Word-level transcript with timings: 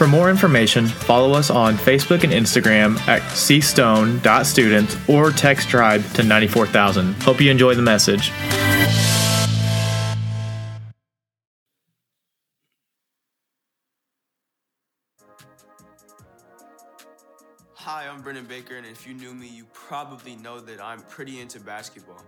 For 0.00 0.06
more 0.06 0.30
information, 0.30 0.86
follow 0.86 1.34
us 1.34 1.50
on 1.50 1.76
Facebook 1.76 2.24
and 2.24 2.32
Instagram 2.32 2.98
at 3.06 3.20
cstone.students 3.20 4.96
or 5.10 5.30
text 5.30 5.68
tribe 5.68 6.02
to 6.14 6.22
94000. 6.22 7.22
Hope 7.22 7.38
you 7.38 7.50
enjoy 7.50 7.74
the 7.74 7.82
message. 7.82 8.30
Hi, 17.74 18.08
I'm 18.08 18.22
Brennan 18.22 18.46
Baker, 18.46 18.76
and 18.76 18.86
if 18.86 19.06
you 19.06 19.12
knew 19.12 19.34
me, 19.34 19.48
you 19.48 19.66
probably 19.74 20.34
know 20.36 20.60
that 20.60 20.82
I'm 20.82 21.02
pretty 21.02 21.40
into 21.40 21.60
basketball. 21.60 22.24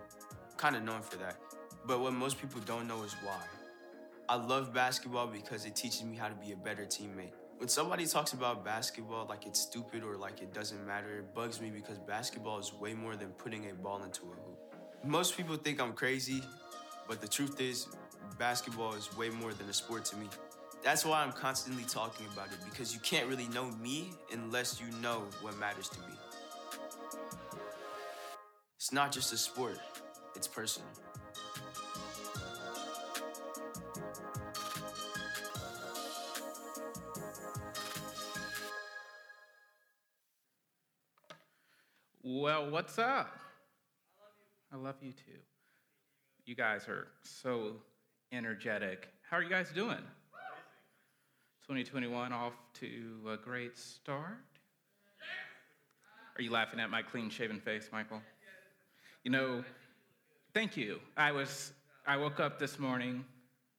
Kind 0.59 0.77
of 0.77 0.83
known 0.83 1.01
for 1.01 1.17
that. 1.17 1.39
But 1.87 2.01
what 2.01 2.12
most 2.12 2.39
people 2.39 2.61
don't 2.67 2.87
know 2.87 3.03
is 3.03 3.15
why. 3.25 3.41
I 4.29 4.37
love 4.37 4.75
basketball 4.75 5.27
because 5.27 5.65
it 5.65 5.75
teaches 5.75 6.05
me 6.05 6.17
how 6.17 6.29
to 6.29 6.34
be 6.34 6.53
a 6.53 6.57
better 6.57 6.84
teammate. 6.84 7.33
When 7.62 7.69
somebody 7.69 8.07
talks 8.07 8.33
about 8.33 8.65
basketball 8.65 9.25
like 9.29 9.47
it's 9.47 9.61
stupid 9.61 10.03
or 10.03 10.16
like 10.16 10.43
it 10.43 10.53
doesn't 10.53 10.84
matter, 10.84 11.19
it 11.19 11.33
bugs 11.33 11.61
me 11.61 11.70
because 11.70 11.97
basketball 11.97 12.59
is 12.59 12.75
way 12.75 12.93
more 12.93 13.15
than 13.15 13.28
putting 13.28 13.70
a 13.70 13.75
ball 13.75 14.03
into 14.03 14.23
a 14.23 14.34
hoop. 14.34 14.59
Most 15.05 15.37
people 15.37 15.55
think 15.55 15.81
I'm 15.81 15.92
crazy, 15.92 16.42
but 17.06 17.20
the 17.20 17.28
truth 17.28 17.61
is, 17.61 17.87
basketball 18.37 18.95
is 18.95 19.17
way 19.17 19.28
more 19.28 19.55
than 19.55 19.69
a 19.69 19.72
sport 19.72 20.05
to 20.06 20.17
me. 20.17 20.27
That's 20.83 21.06
why 21.06 21.22
I'm 21.22 21.31
constantly 21.31 21.84
talking 21.84 22.27
about 22.33 22.48
it 22.48 22.59
because 22.69 22.92
you 22.92 22.98
can't 22.98 23.28
really 23.28 23.47
know 23.50 23.70
me 23.81 24.11
unless 24.33 24.81
you 24.81 24.89
know 24.98 25.28
what 25.41 25.56
matters 25.56 25.89
to 25.91 26.00
me. 26.00 26.15
It's 28.75 28.92
not 28.92 29.12
just 29.12 29.33
a 29.33 29.37
sport, 29.37 29.78
it's 30.34 30.48
personal. 30.48 30.91
What's 42.73 42.98
up? 42.98 43.39
I 44.73 44.77
love 44.77 44.95
you 45.03 45.12
too. 45.12 45.39
You 46.47 46.55
guys 46.55 46.89
are 46.89 47.09
so 47.23 47.75
energetic. 48.33 49.09
How 49.28 49.37
are 49.37 49.42
you 49.42 49.51
guys 49.51 49.69
doing? 49.75 49.98
2021 51.69 52.33
off 52.33 52.55
to 52.81 52.89
a 53.31 53.37
great 53.37 53.77
start. 53.77 54.39
Are 56.34 56.41
you 56.41 56.50
laughing 56.50 56.81
at 56.81 56.89
my 56.89 57.03
clean 57.03 57.28
shaven 57.28 57.61
face, 57.61 57.91
Michael? 57.93 58.23
You 59.23 59.33
know, 59.33 59.62
thank 60.55 60.75
you. 60.75 60.98
I 61.15 61.31
was 61.31 61.75
I 62.06 62.17
woke 62.17 62.41
up 62.41 62.59
this 62.59 62.78
morning. 62.78 63.23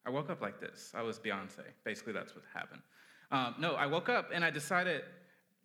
I 0.05 0.11
woke 0.11 0.29
up 0.29 0.39
like 0.39 0.61
this. 0.61 0.91
I 0.93 1.01
was 1.01 1.17
Beyonce. 1.17 1.63
Basically, 1.83 2.13
that's 2.13 2.35
what 2.35 2.43
happened. 2.53 2.83
Um, 3.31 3.55
no, 3.57 3.73
I 3.73 3.87
woke 3.87 4.09
up 4.09 4.29
and 4.31 4.45
I 4.45 4.51
decided 4.51 5.01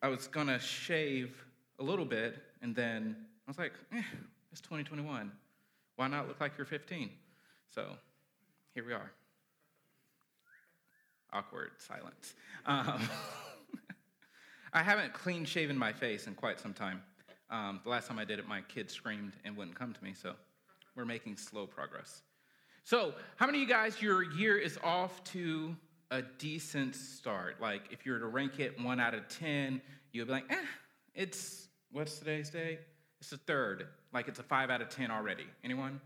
I 0.00 0.08
was 0.08 0.28
gonna 0.28 0.58
shave 0.58 1.44
a 1.78 1.82
little 1.82 2.04
bit, 2.04 2.36
and 2.62 2.74
then 2.74 3.16
I 3.46 3.50
was 3.50 3.58
like, 3.58 3.72
eh, 3.92 4.02
it's 4.52 4.60
2021. 4.60 5.32
Why 5.96 6.08
not 6.08 6.28
look 6.28 6.40
like 6.40 6.52
you're 6.56 6.66
15? 6.66 7.10
So 7.74 7.86
here 8.74 8.84
we 8.84 8.92
are. 8.92 9.10
Awkward 11.32 11.70
silence. 11.78 12.34
Um, 12.66 13.00
I 14.72 14.82
haven't 14.82 15.12
clean 15.12 15.44
shaven 15.44 15.76
my 15.76 15.92
face 15.92 16.26
in 16.26 16.34
quite 16.34 16.60
some 16.60 16.74
time. 16.74 17.02
Um, 17.50 17.80
the 17.84 17.90
last 17.90 18.08
time 18.08 18.18
I 18.18 18.24
did 18.24 18.38
it, 18.38 18.46
my 18.46 18.60
kid 18.62 18.90
screamed 18.90 19.32
and 19.44 19.56
wouldn't 19.56 19.76
come 19.76 19.92
to 19.92 20.04
me, 20.04 20.14
so 20.14 20.34
we're 20.94 21.04
making 21.04 21.36
slow 21.36 21.66
progress. 21.66 22.22
So, 22.84 23.14
how 23.36 23.46
many 23.46 23.58
of 23.58 23.68
you 23.68 23.74
guys, 23.74 24.00
your 24.00 24.22
year 24.22 24.56
is 24.56 24.78
off 24.82 25.22
to 25.24 25.76
a 26.10 26.22
decent 26.22 26.96
start? 26.96 27.60
Like, 27.60 27.82
if 27.90 28.04
you 28.04 28.12
were 28.12 28.18
to 28.18 28.26
rank 28.26 28.60
it 28.60 28.80
one 28.80 28.98
out 28.98 29.14
of 29.14 29.28
10, 29.28 29.80
you'd 30.12 30.26
be 30.26 30.32
like, 30.32 30.50
eh, 30.50 30.56
it's, 31.14 31.67
what's 31.92 32.18
today's 32.18 32.50
day? 32.50 32.78
It's 33.20 33.30
the 33.30 33.36
third. 33.36 33.86
Like, 34.12 34.28
it's 34.28 34.38
a 34.38 34.44
five 34.44 34.70
out 34.70 34.80
of 34.80 34.88
10 34.88 35.10
already. 35.10 35.46
Anyone? 35.64 36.00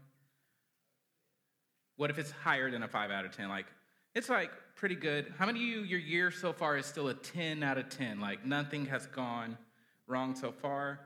What 1.97 2.11
if 2.11 2.19
it's 2.19 2.31
higher 2.31 2.71
than 2.71 2.83
a 2.83 2.89
five 2.89 3.11
out 3.11 3.25
of 3.25 3.37
10? 3.37 3.49
Like, 3.49 3.67
it's 4.15 4.29
like 4.29 4.51
pretty 4.77 4.95
good. 4.95 5.33
How 5.39 5.47
many 5.47 5.61
of 5.61 5.67
you, 5.67 5.81
your 5.83 6.01
year 6.01 6.31
so 6.31 6.53
far 6.53 6.77
is 6.77 6.87
still 6.87 7.09
a 7.09 7.15
10 7.15 7.63
out 7.63 7.79
of 7.79 7.89
10? 7.89 8.21
Like 8.21 8.45
nothing 8.45 8.87
has 8.87 9.07
gone 9.07 9.57
wrong 10.07 10.35
so 10.35 10.53
far? 10.53 11.01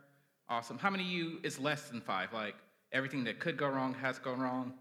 Awesome. 0.48 0.78
How 0.78 0.90
many 0.90 1.04
of 1.04 1.10
you 1.10 1.38
is 1.42 1.58
less 1.58 1.88
than 1.88 2.00
five? 2.00 2.32
Like 2.32 2.54
everything 2.92 3.24
that 3.24 3.38
could 3.38 3.56
go 3.56 3.68
wrong 3.68 3.94
has 3.94 4.18
gone 4.18 4.40
wrong? 4.40 4.74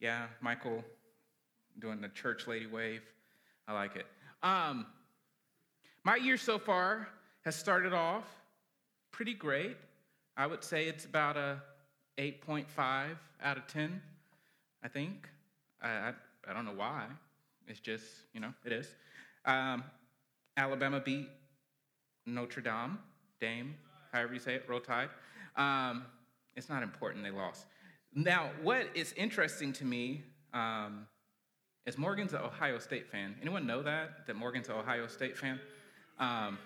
Yeah, 0.00 0.26
Michael 0.40 0.84
doing 1.80 2.00
the 2.00 2.08
church 2.08 2.46
lady 2.46 2.66
wave. 2.66 3.02
I 3.66 3.72
like 3.72 3.96
it. 3.96 4.06
Um, 4.42 4.86
my 6.04 6.16
year 6.16 6.36
so 6.36 6.58
far 6.58 7.08
has 7.44 7.56
started 7.56 7.92
off 7.92 8.24
pretty 9.14 9.32
great. 9.32 9.76
I 10.36 10.44
would 10.44 10.64
say 10.64 10.86
it's 10.86 11.04
about 11.04 11.36
a 11.36 11.62
8.5 12.18 12.66
out 13.40 13.56
of 13.56 13.64
10, 13.68 14.02
I 14.82 14.88
think. 14.88 15.28
I, 15.80 15.88
I, 15.88 16.12
I 16.48 16.52
don't 16.52 16.64
know 16.64 16.74
why. 16.74 17.06
It's 17.68 17.78
just, 17.78 18.04
you 18.32 18.40
know, 18.40 18.52
it 18.64 18.72
is. 18.72 18.88
Um, 19.44 19.84
Alabama 20.56 21.00
beat 21.00 21.28
Notre 22.26 22.60
Dame, 22.60 22.98
Dame, 23.40 23.76
however 24.12 24.34
you 24.34 24.40
say 24.40 24.56
it, 24.56 24.64
Roll 24.68 24.80
Tide. 24.80 25.10
Um, 25.54 26.06
it's 26.56 26.68
not 26.68 26.82
important, 26.82 27.22
they 27.22 27.30
lost. 27.30 27.66
Now, 28.16 28.50
what 28.64 28.88
is 28.94 29.12
interesting 29.12 29.72
to 29.74 29.84
me 29.84 30.24
um, 30.52 31.06
is 31.86 31.96
Morgan's 31.96 32.32
an 32.32 32.40
Ohio 32.40 32.80
State 32.80 33.06
fan. 33.06 33.36
Anyone 33.40 33.64
know 33.64 33.80
that? 33.80 34.26
That 34.26 34.34
Morgan's 34.34 34.68
an 34.68 34.74
Ohio 34.74 35.06
State 35.06 35.38
fan? 35.38 35.60
Um, 36.18 36.58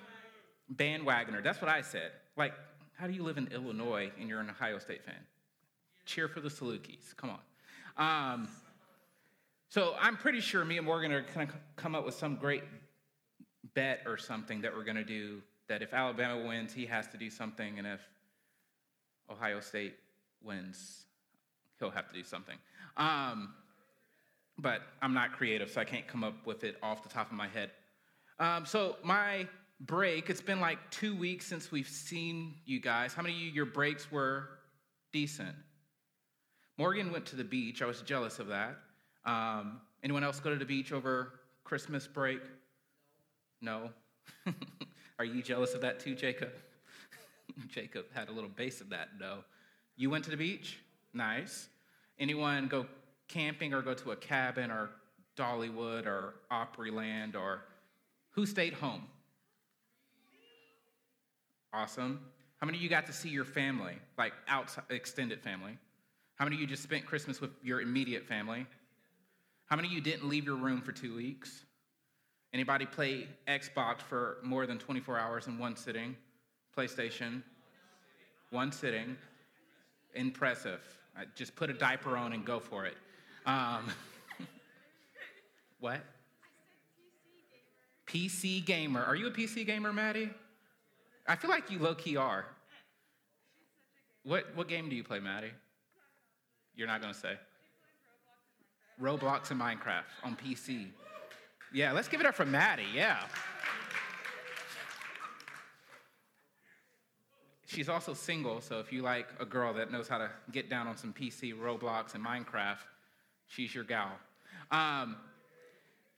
bandwagoner, 0.75 1.43
that's 1.43 1.61
what 1.61 1.71
I 1.71 1.83
said. 1.83 2.13
Like, 2.39 2.55
how 2.95 3.09
do 3.09 3.13
you 3.13 3.25
live 3.25 3.37
in 3.37 3.49
Illinois 3.49 4.13
and 4.19 4.29
you're 4.29 4.41
an 4.41 4.49
Ohio 4.49 4.79
State 4.79 5.05
fan? 5.05 5.15
Cheer 6.07 6.29
for 6.29 6.41
the 6.41 6.49
Salukis, 6.49 7.17
come 7.17 7.31
on. 7.31 8.35
Um, 8.35 8.49
so 9.69 9.97
I'm 10.01 10.17
pretty 10.17 10.41
sure 10.41 10.65
me 10.65 10.79
and 10.79 10.87
Morgan 10.87 11.11
are 11.13 11.27
going 11.35 11.49
to 11.49 11.53
come 11.77 11.97
up 11.97 12.07
with 12.07 12.15
some 12.15 12.37
great 12.37 12.63
bet 13.75 14.03
or 14.07 14.17
something 14.17 14.63
that 14.63 14.75
we're 14.75 14.85
going 14.85 14.97
to 14.97 15.05
do. 15.05 15.43
That 15.69 15.83
if 15.83 15.93
Alabama 15.93 16.47
wins, 16.47 16.73
he 16.73 16.87
has 16.87 17.09
to 17.09 17.19
do 17.19 17.29
something, 17.29 17.77
and 17.77 17.87
if 17.87 18.01
Ohio 19.31 19.61
State 19.61 19.97
wins, 20.43 21.05
he'll 21.79 21.91
have 21.91 22.09
to 22.09 22.15
do 22.15 22.25
something. 22.25 22.57
Um, 22.97 23.53
but 24.57 24.81
I'm 25.03 25.13
not 25.13 25.33
creative, 25.33 25.71
so 25.71 25.81
I 25.81 25.85
can't 25.85 26.07
come 26.07 26.25
up 26.25 26.47
with 26.47 26.65
it 26.65 26.77
off 26.83 27.03
the 27.03 27.11
top 27.11 27.31
of 27.31 27.37
my 27.37 27.49
head. 27.49 27.71
Um, 28.39 28.65
so 28.65 28.97
my 29.03 29.47
break, 29.81 30.31
it's 30.31 30.41
been 30.41 30.61
like 30.61 30.79
two 30.91 31.17
weeks 31.17 31.47
since 31.47 31.71
we've 31.71 31.89
seen 31.89 32.55
you 32.65 32.81
guys. 32.81 33.15
How 33.15 33.23
many 33.23 33.35
of 33.35 33.41
you, 33.41 33.51
your 33.51 33.67
breaks 33.67 34.11
were 34.11 34.49
decent? 35.13 35.55
Morgan 36.77 37.13
went 37.13 37.27
to 37.27 37.37
the 37.37 37.45
beach. 37.45 37.83
I 37.83 37.87
was 37.87 38.03
jealous 38.03 38.39
of 38.39 38.49
that. 38.49 38.77
Um, 39.25 39.81
anyone 40.03 40.25
else 40.25 40.41
go 40.41 40.51
to 40.51 40.57
the 40.57 40.65
beach 40.65 40.93
over 40.93 41.41
Christmas 41.65 42.07
break? 42.07 42.41
No. 43.61 43.91
Are 45.19 45.25
you 45.25 45.43
jealous 45.43 45.75
of 45.75 45.81
that 45.81 46.01
too, 46.01 46.15
Jacob? 46.15 46.53
Jacob 47.69 48.07
had 48.15 48.29
a 48.29 48.33
little 48.33 48.51
base 48.51 48.81
of 48.81 48.91
that, 48.91 49.09
no. 49.19 49.39
You 49.97 50.11
went 50.11 50.25
to 50.25 50.31
the 50.31 50.37
beach? 50.37 50.79
Nice. 51.13 51.69
Anyone 52.19 52.69
go 52.69 52.87
camping 53.27 53.75
or 53.75 53.83
go 53.83 53.95
to 53.95 54.13
a 54.13 54.17
cabin 54.17 54.71
or 54.71 54.91
Dollywood 55.37 56.07
or 56.07 56.35
Opryland 56.51 57.35
or 57.35 57.63
who 58.31 58.47
stayed 58.47 58.75
home? 58.75 59.03
Awesome. 61.73 62.21
How 62.61 62.67
many 62.67 62.79
of 62.79 62.83
you 62.83 62.89
got 62.89 63.07
to 63.07 63.13
see 63.13 63.29
your 63.29 63.45
family, 63.45 63.95
like 64.17 64.33
outside 64.49 64.85
extended 64.91 65.41
family? 65.41 65.79
How 66.37 66.45
many 66.45 66.57
of 66.57 66.61
you 66.61 66.67
just 66.67 66.83
spent 66.83 67.05
Christmas 67.05 67.41
with 67.41 67.51
your 67.63 67.81
immediate 67.81 68.27
family? 68.27 68.67
How 69.67 69.77
many 69.77 69.89
of 69.89 69.95
you 69.95 70.01
didn't 70.01 70.29
leave 70.29 70.45
your 70.45 70.57
room 70.57 70.81
for 70.81 70.93
two 70.93 71.15
weeks? 71.15 71.65
Anybody 72.55 72.87
play 72.87 73.29
Xbox 73.47 74.01
for 74.01 74.39
more 74.43 74.67
than 74.67 74.79
24 74.79 75.19
hours 75.19 75.47
in 75.47 75.59
one 75.59 75.77
sitting? 75.77 76.17
PlayStation? 76.77 77.43
One 78.51 78.73
sitting. 78.73 79.17
Impressive. 80.15 80.81
I 81.17 81.25
just 81.35 81.55
put 81.55 81.69
a 81.69 81.75
diaper 81.75 82.17
on 82.17 82.33
and 82.33 82.45
go 82.45 82.59
for 82.59 82.87
it. 82.87 82.97
Um, 83.45 83.85
what? 85.81 86.01
PC 88.07 88.65
gamer. 88.65 89.05
Are 89.05 89.15
you 89.15 89.27
a 89.27 89.31
PC 89.31 89.67
gamer, 89.67 89.93
Maddie? 89.93 90.31
I 91.29 91.37
feel 91.37 91.51
like 91.51 91.71
you 91.71 91.79
low 91.79 91.95
key 91.95 92.17
are. 92.17 92.47
What, 94.25 94.47
what 94.55 94.67
game 94.67 94.89
do 94.89 94.97
you 94.97 95.05
play, 95.05 95.21
Maddie? 95.21 95.53
You're 96.75 96.87
not 96.87 97.03
going 97.03 97.13
to 97.13 97.19
say. 97.19 97.35
Roblox 99.01 99.51
and 99.51 99.61
Minecraft 99.61 100.05
on 100.25 100.37
PC. 100.37 100.87
Yeah, 101.73 101.93
let's 101.93 102.09
give 102.09 102.21
it 102.21 102.27
up 102.27 102.35
for 102.35 102.47
Maddie. 102.47 102.87
Yeah. 102.95 103.23
She's 107.67 107.91
also 107.91 108.15
single, 108.15 108.63
so 108.63 108.81
if 108.81 108.91
you 108.91 109.03
like 109.03 109.29
a 109.39 109.45
girl 109.45 109.75
that 109.75 109.93
knows 109.93 110.09
how 110.09 110.17
to 110.17 110.31
get 110.51 110.71
down 110.71 110.87
on 110.87 110.97
some 110.97 111.13
PC, 111.13 111.55
Roblox, 111.55 112.15
and 112.15 112.25
Minecraft, 112.25 112.79
she's 113.47 113.75
your 113.75 113.85
gal. 113.85 114.13
Um, 114.71 115.17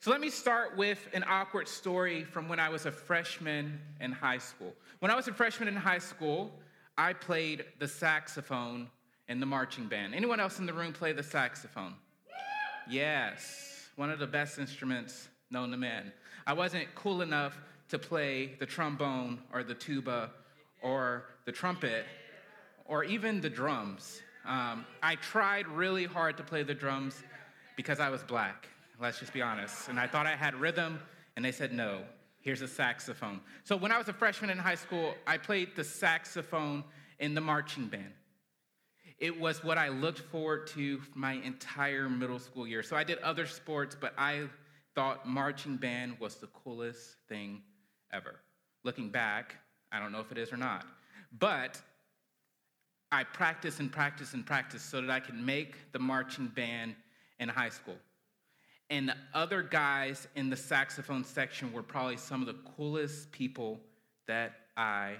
so 0.00 0.10
let 0.10 0.20
me 0.20 0.30
start 0.30 0.76
with 0.76 1.08
an 1.12 1.24
awkward 1.28 1.68
story 1.68 2.24
from 2.24 2.48
when 2.48 2.58
I 2.58 2.68
was 2.70 2.86
a 2.86 2.90
freshman 2.90 3.78
in 4.00 4.12
high 4.12 4.38
school. 4.38 4.74
When 5.00 5.10
I 5.10 5.14
was 5.14 5.28
a 5.28 5.32
freshman 5.32 5.68
in 5.68 5.76
high 5.76 5.98
school, 5.98 6.50
I 6.96 7.12
played 7.12 7.64
the 7.78 7.86
saxophone 7.86 8.88
in 9.28 9.40
the 9.40 9.46
marching 9.46 9.86
band. 9.86 10.14
Anyone 10.14 10.40
else 10.40 10.58
in 10.58 10.66
the 10.66 10.72
room 10.72 10.92
play 10.92 11.12
the 11.12 11.22
saxophone? 11.22 11.94
Yes, 12.88 13.88
one 13.96 14.10
of 14.10 14.18
the 14.18 14.26
best 14.26 14.58
instruments 14.58 15.28
known 15.50 15.70
to 15.70 15.76
man. 15.76 16.12
I 16.46 16.54
wasn't 16.54 16.92
cool 16.94 17.22
enough 17.22 17.58
to 17.90 17.98
play 17.98 18.54
the 18.58 18.66
trombone 18.66 19.38
or 19.52 19.62
the 19.62 19.74
tuba 19.74 20.30
or 20.82 21.24
the 21.44 21.52
trumpet 21.52 22.06
or 22.86 23.04
even 23.04 23.40
the 23.40 23.50
drums. 23.50 24.22
Um, 24.46 24.86
I 25.02 25.16
tried 25.16 25.68
really 25.68 26.06
hard 26.06 26.36
to 26.38 26.42
play 26.42 26.62
the 26.62 26.74
drums 26.74 27.22
because 27.76 28.00
I 28.00 28.08
was 28.08 28.22
black, 28.22 28.68
let's 29.00 29.18
just 29.18 29.32
be 29.32 29.42
honest. 29.42 29.88
And 29.88 29.98
I 29.98 30.06
thought 30.06 30.26
I 30.26 30.36
had 30.36 30.54
rhythm, 30.54 31.00
and 31.36 31.44
they 31.44 31.52
said, 31.52 31.72
no, 31.72 32.02
here's 32.40 32.62
a 32.62 32.68
saxophone. 32.68 33.40
So 33.64 33.76
when 33.76 33.92
I 33.92 33.98
was 33.98 34.08
a 34.08 34.12
freshman 34.12 34.50
in 34.50 34.58
high 34.58 34.74
school, 34.74 35.14
I 35.26 35.38
played 35.38 35.74
the 35.76 35.84
saxophone 35.84 36.84
in 37.18 37.34
the 37.34 37.40
marching 37.40 37.86
band. 37.86 38.12
It 39.18 39.38
was 39.38 39.62
what 39.62 39.76
I 39.76 39.88
looked 39.88 40.20
forward 40.20 40.66
to 40.68 41.00
my 41.14 41.34
entire 41.34 42.08
middle 42.08 42.38
school 42.38 42.66
year. 42.66 42.82
So 42.82 42.96
I 42.96 43.04
did 43.04 43.18
other 43.18 43.46
sports, 43.46 43.96
but 43.98 44.14
I 44.16 44.48
thought 44.94 45.28
marching 45.28 45.76
band 45.76 46.18
was 46.18 46.36
the 46.36 46.46
coolest 46.48 47.16
thing 47.28 47.62
ever. 48.12 48.40
Looking 48.82 49.10
back, 49.10 49.56
I 49.92 49.98
don't 49.98 50.10
know 50.10 50.20
if 50.20 50.32
it 50.32 50.38
is 50.38 50.52
or 50.52 50.56
not. 50.56 50.86
But 51.38 51.80
I 53.12 53.24
practiced 53.24 53.80
and 53.80 53.92
practiced 53.92 54.32
and 54.34 54.46
practiced 54.46 54.88
so 54.88 55.00
that 55.02 55.10
I 55.10 55.20
could 55.20 55.34
make 55.34 55.92
the 55.92 55.98
marching 55.98 56.46
band 56.46 56.94
in 57.38 57.48
high 57.48 57.68
school. 57.68 57.96
And 58.90 59.08
the 59.08 59.16
other 59.32 59.62
guys 59.62 60.26
in 60.34 60.50
the 60.50 60.56
saxophone 60.56 61.24
section 61.24 61.72
were 61.72 61.82
probably 61.82 62.16
some 62.16 62.40
of 62.40 62.48
the 62.48 62.56
coolest 62.76 63.30
people 63.30 63.80
that 64.26 64.52
I 64.76 65.14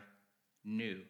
knew. 0.64 1.00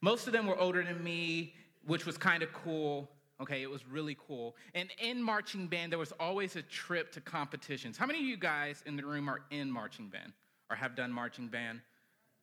Most 0.00 0.28
of 0.28 0.32
them 0.32 0.46
were 0.46 0.56
older 0.56 0.84
than 0.84 1.02
me, 1.02 1.54
which 1.84 2.06
was 2.06 2.16
kind 2.16 2.44
of 2.44 2.52
cool. 2.52 3.10
Okay, 3.40 3.62
it 3.62 3.70
was 3.70 3.84
really 3.86 4.16
cool. 4.26 4.54
And 4.74 4.88
in 5.00 5.20
marching 5.20 5.66
band, 5.66 5.90
there 5.90 5.98
was 5.98 6.12
always 6.20 6.54
a 6.54 6.62
trip 6.62 7.10
to 7.12 7.20
competitions. 7.20 7.96
How 7.96 8.06
many 8.06 8.20
of 8.20 8.24
you 8.24 8.36
guys 8.36 8.84
in 8.86 8.96
the 8.96 9.04
room 9.04 9.28
are 9.28 9.40
in 9.50 9.70
marching 9.70 10.08
band 10.08 10.32
or 10.70 10.76
have 10.76 10.94
done 10.94 11.12
marching 11.12 11.48
band? 11.48 11.80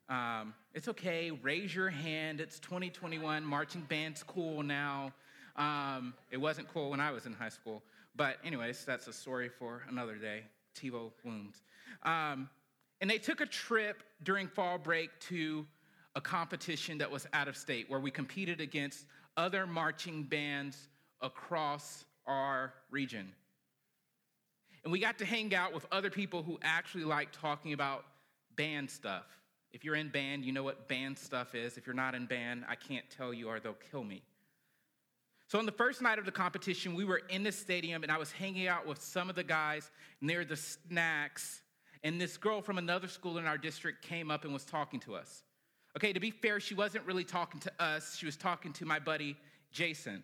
Um, 0.09 0.53
it's 0.73 0.87
okay. 0.89 1.31
Raise 1.31 1.73
your 1.73 1.89
hand. 1.89 2.41
It's 2.41 2.59
2021. 2.59 3.43
Marching 3.43 3.81
band's 3.87 4.23
cool 4.23 4.61
now. 4.61 5.13
Um, 5.55 6.13
it 6.31 6.37
wasn't 6.37 6.67
cool 6.73 6.89
when 6.91 6.99
I 6.99 7.11
was 7.11 7.25
in 7.25 7.33
high 7.33 7.49
school. 7.49 7.81
But, 8.15 8.37
anyways, 8.43 8.85
that's 8.85 9.07
a 9.07 9.13
story 9.13 9.49
for 9.49 9.83
another 9.89 10.15
day. 10.15 10.43
TiVo 10.75 11.11
wounds. 11.23 11.61
Um, 12.03 12.49
and 13.01 13.09
they 13.09 13.17
took 13.17 13.41
a 13.41 13.45
trip 13.45 14.03
during 14.23 14.47
fall 14.47 14.77
break 14.77 15.09
to 15.21 15.65
a 16.15 16.21
competition 16.21 16.97
that 16.99 17.11
was 17.11 17.27
out 17.33 17.47
of 17.47 17.57
state 17.57 17.89
where 17.89 17.99
we 17.99 18.09
competed 18.09 18.61
against 18.61 19.05
other 19.35 19.67
marching 19.67 20.23
bands 20.23 20.87
across 21.21 22.05
our 22.25 22.73
region. 22.89 23.31
And 24.83 24.91
we 24.91 24.99
got 24.99 25.17
to 25.17 25.25
hang 25.25 25.53
out 25.53 25.73
with 25.73 25.85
other 25.91 26.09
people 26.09 26.43
who 26.43 26.57
actually 26.61 27.03
like 27.03 27.31
talking 27.31 27.73
about 27.73 28.05
band 28.55 28.89
stuff. 28.89 29.25
If 29.73 29.83
you're 29.83 29.95
in 29.95 30.09
band, 30.09 30.45
you 30.45 30.53
know 30.53 30.63
what 30.63 30.87
band 30.87 31.17
stuff 31.17 31.53
is. 31.53 31.77
If 31.77 31.85
you're 31.85 31.95
not 31.95 32.15
in 32.15 32.27
band, 32.27 32.63
I 32.69 32.75
can't 32.75 33.05
tell 33.09 33.33
you 33.33 33.49
or 33.49 33.59
they'll 33.59 33.73
kill 33.91 34.03
me. 34.03 34.21
So, 35.47 35.59
on 35.59 35.65
the 35.65 35.71
first 35.71 36.01
night 36.01 36.17
of 36.17 36.25
the 36.25 36.31
competition, 36.31 36.95
we 36.95 37.05
were 37.05 37.21
in 37.29 37.43
the 37.43 37.51
stadium 37.51 38.03
and 38.03 38.11
I 38.11 38.17
was 38.17 38.31
hanging 38.31 38.67
out 38.67 38.87
with 38.87 39.01
some 39.01 39.29
of 39.29 39.35
the 39.35 39.43
guys 39.43 39.91
near 40.21 40.43
the 40.43 40.55
snacks. 40.55 41.61
And 42.03 42.19
this 42.19 42.37
girl 42.37 42.61
from 42.61 42.77
another 42.77 43.07
school 43.07 43.37
in 43.37 43.45
our 43.45 43.57
district 43.57 44.01
came 44.03 44.31
up 44.31 44.43
and 44.43 44.53
was 44.53 44.65
talking 44.65 44.99
to 45.01 45.15
us. 45.15 45.43
Okay, 45.97 46.13
to 46.13 46.19
be 46.19 46.31
fair, 46.31 46.59
she 46.59 46.75
wasn't 46.75 47.05
really 47.05 47.23
talking 47.23 47.59
to 47.61 47.71
us, 47.79 48.17
she 48.17 48.25
was 48.25 48.35
talking 48.35 48.73
to 48.73 48.85
my 48.85 48.99
buddy 48.99 49.37
Jason. 49.71 50.23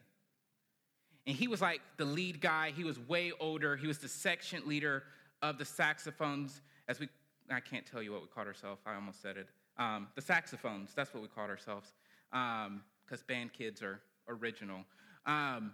And 1.27 1.35
he 1.35 1.47
was 1.47 1.61
like 1.61 1.81
the 1.97 2.05
lead 2.05 2.41
guy, 2.41 2.71
he 2.75 2.83
was 2.83 2.99
way 2.99 3.31
older, 3.39 3.77
he 3.77 3.87
was 3.87 3.99
the 3.99 4.07
section 4.07 4.67
leader 4.67 5.03
of 5.41 5.57
the 5.57 5.65
saxophones, 5.65 6.61
as 6.87 6.99
we 6.99 7.07
I 7.49 7.59
can't 7.59 7.85
tell 7.85 8.01
you 8.01 8.11
what 8.11 8.21
we 8.21 8.27
called 8.27 8.47
ourselves. 8.47 8.81
I 8.85 8.95
almost 8.95 9.21
said 9.21 9.37
it. 9.37 9.47
Um, 9.77 10.07
the 10.15 10.21
saxophones, 10.21 10.93
that's 10.95 11.13
what 11.13 11.21
we 11.21 11.27
called 11.27 11.49
ourselves, 11.49 11.93
because 12.31 12.67
um, 12.67 13.27
band 13.27 13.51
kids 13.53 13.81
are 13.81 13.99
original. 14.27 14.85
Um, 15.25 15.73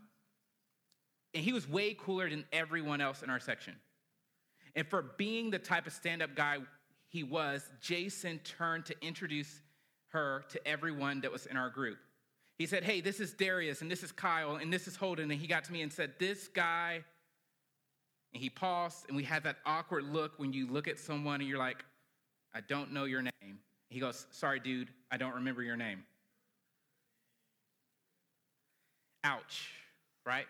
and 1.33 1.43
he 1.43 1.53
was 1.53 1.67
way 1.67 1.93
cooler 1.93 2.29
than 2.29 2.45
everyone 2.51 3.01
else 3.01 3.21
in 3.21 3.29
our 3.29 3.39
section. 3.39 3.75
And 4.75 4.87
for 4.87 5.01
being 5.17 5.49
the 5.51 5.59
type 5.59 5.87
of 5.87 5.93
stand 5.93 6.21
up 6.21 6.35
guy 6.35 6.57
he 7.09 7.23
was, 7.23 7.69
Jason 7.81 8.39
turned 8.39 8.85
to 8.87 8.95
introduce 9.01 9.61
her 10.09 10.43
to 10.49 10.67
everyone 10.67 11.21
that 11.21 11.31
was 11.31 11.45
in 11.45 11.57
our 11.57 11.69
group. 11.69 11.97
He 12.57 12.65
said, 12.65 12.83
Hey, 12.83 13.01
this 13.01 13.19
is 13.19 13.33
Darius, 13.33 13.81
and 13.81 13.89
this 13.89 14.03
is 14.03 14.11
Kyle, 14.11 14.55
and 14.55 14.71
this 14.73 14.87
is 14.87 14.95
Holden. 14.95 15.29
And 15.31 15.39
he 15.39 15.47
got 15.47 15.63
to 15.65 15.71
me 15.71 15.81
and 15.81 15.91
said, 15.91 16.13
This 16.19 16.47
guy 16.47 17.03
and 18.33 18.43
he 18.43 18.49
paused, 18.49 19.05
and 19.07 19.15
we 19.15 19.23
had 19.23 19.43
that 19.43 19.57
awkward 19.65 20.03
look 20.03 20.37
when 20.37 20.53
you 20.53 20.67
look 20.67 20.87
at 20.87 20.99
someone 20.99 21.39
and 21.39 21.49
you're 21.49 21.57
like, 21.57 21.83
I 22.53 22.61
don't 22.61 22.91
know 22.91 23.05
your 23.05 23.21
name. 23.21 23.59
He 23.89 23.99
goes, 23.99 24.25
Sorry, 24.31 24.59
dude, 24.59 24.89
I 25.11 25.17
don't 25.17 25.35
remember 25.35 25.63
your 25.63 25.77
name. 25.77 26.03
Ouch, 29.23 29.69
right? 30.25 30.45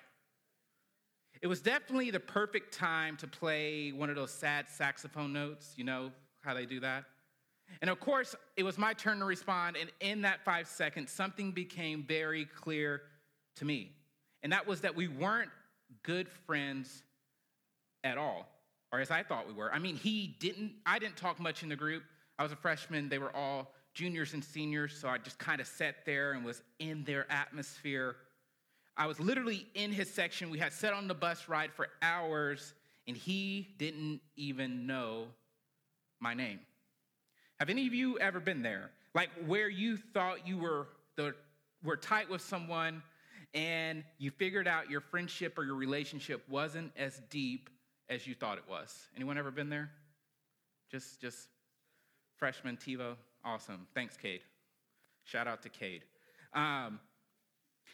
It 1.42 1.48
was 1.48 1.62
definitely 1.62 2.12
the 2.12 2.20
perfect 2.20 2.74
time 2.74 3.18
to 3.18 3.28
play 3.28 3.92
one 3.92 4.10
of 4.10 4.16
those 4.16 4.32
sad 4.32 4.68
saxophone 4.70 5.34
notes. 5.34 5.74
You 5.76 5.84
know 5.84 6.12
how 6.42 6.54
they 6.54 6.66
do 6.66 6.80
that? 6.80 7.06
And 7.82 7.90
of 7.90 8.00
course, 8.00 8.36
it 8.56 8.64
was 8.64 8.78
my 8.78 8.94
turn 8.94 9.20
to 9.20 9.26
respond. 9.26 9.78
And 9.80 9.92
in 10.00 10.22
that 10.22 10.44
five 10.44 10.68
seconds, 10.68 11.12
something 11.12 11.52
became 11.52 12.04
very 12.04 12.46
clear 12.46 13.02
to 13.58 13.66
me. 13.66 13.92
And 14.44 14.52
that 14.52 14.66
was 14.66 14.82
that 14.82 14.96
we 14.96 15.08
weren't 15.08 15.50
good 16.04 16.30
friends 16.30 17.04
at 18.04 18.18
all, 18.18 18.48
or 18.92 19.00
as 19.00 19.12
I 19.12 19.24
thought 19.24 19.48
we 19.48 19.54
were. 19.54 19.74
I 19.74 19.80
mean, 19.80 19.96
he 19.96 20.36
didn't, 20.40 20.72
I 20.86 21.00
didn't 21.00 21.18
talk 21.18 21.40
much 21.40 21.64
in 21.64 21.70
the 21.70 21.76
group. 21.76 22.04
I 22.40 22.44
was 22.44 22.52
a 22.52 22.56
freshman, 22.56 23.10
they 23.10 23.18
were 23.18 23.36
all 23.36 23.74
juniors 23.94 24.34
and 24.34 24.44
seniors, 24.44 24.96
so 24.96 25.10
I 25.10 25.18
just 25.18 25.40
kind 25.40 25.60
of 25.60 25.68
sat 25.68 26.06
there 26.06 26.34
and 26.34 26.46
was 26.46 26.62
in 26.80 27.04
their 27.04 27.30
atmosphere. 27.32 28.16
I 28.98 29.06
was 29.06 29.20
literally 29.20 29.68
in 29.76 29.92
his 29.92 30.10
section. 30.12 30.50
We 30.50 30.58
had 30.58 30.74
sat 30.74 30.94
on 30.94 31.08
the 31.08 31.14
bus 31.14 31.48
ride 31.48 31.72
for 31.72 31.88
hours, 32.02 32.74
and 33.08 33.16
he 33.16 33.70
didn't 33.78 34.22
even 34.36 34.88
know 34.88 35.28
my 36.20 36.34
name. 36.34 36.60
Have 37.60 37.70
any 37.70 37.88
of 37.88 37.94
you 37.94 38.18
ever 38.20 38.40
been 38.40 38.62
there? 38.62 38.90
Like 39.14 39.30
where 39.46 39.70
you 39.70 39.98
thought 39.98 40.48
you 40.48 40.58
were 40.58 40.88
the 41.16 41.34
were 41.84 41.98
tight 41.98 42.30
with 42.30 42.42
someone 42.42 43.02
and 43.54 44.04
you 44.18 44.32
figured 44.32 44.68
out 44.68 44.90
your 44.90 45.02
friendship 45.02 45.58
or 45.58 45.64
your 45.64 45.76
relationship 45.76 46.44
wasn't 46.50 46.92
as 46.98 47.22
deep 47.30 47.70
as 48.10 48.28
you 48.28 48.36
thought 48.36 48.58
it 48.58 48.64
was. 48.70 49.08
Anyone 49.16 49.38
ever 49.38 49.52
been 49.52 49.70
there? 49.70 49.90
Just, 50.92 51.20
just 51.22 51.48
freshman 52.38 52.78
TiVo? 52.78 53.16
Awesome. 53.44 53.88
Thanks, 53.94 54.18
Cade. 54.18 54.42
Shout 55.24 55.48
out 55.48 55.62
to 55.64 55.70
Cade. 55.70 56.04
Um, 56.54 57.00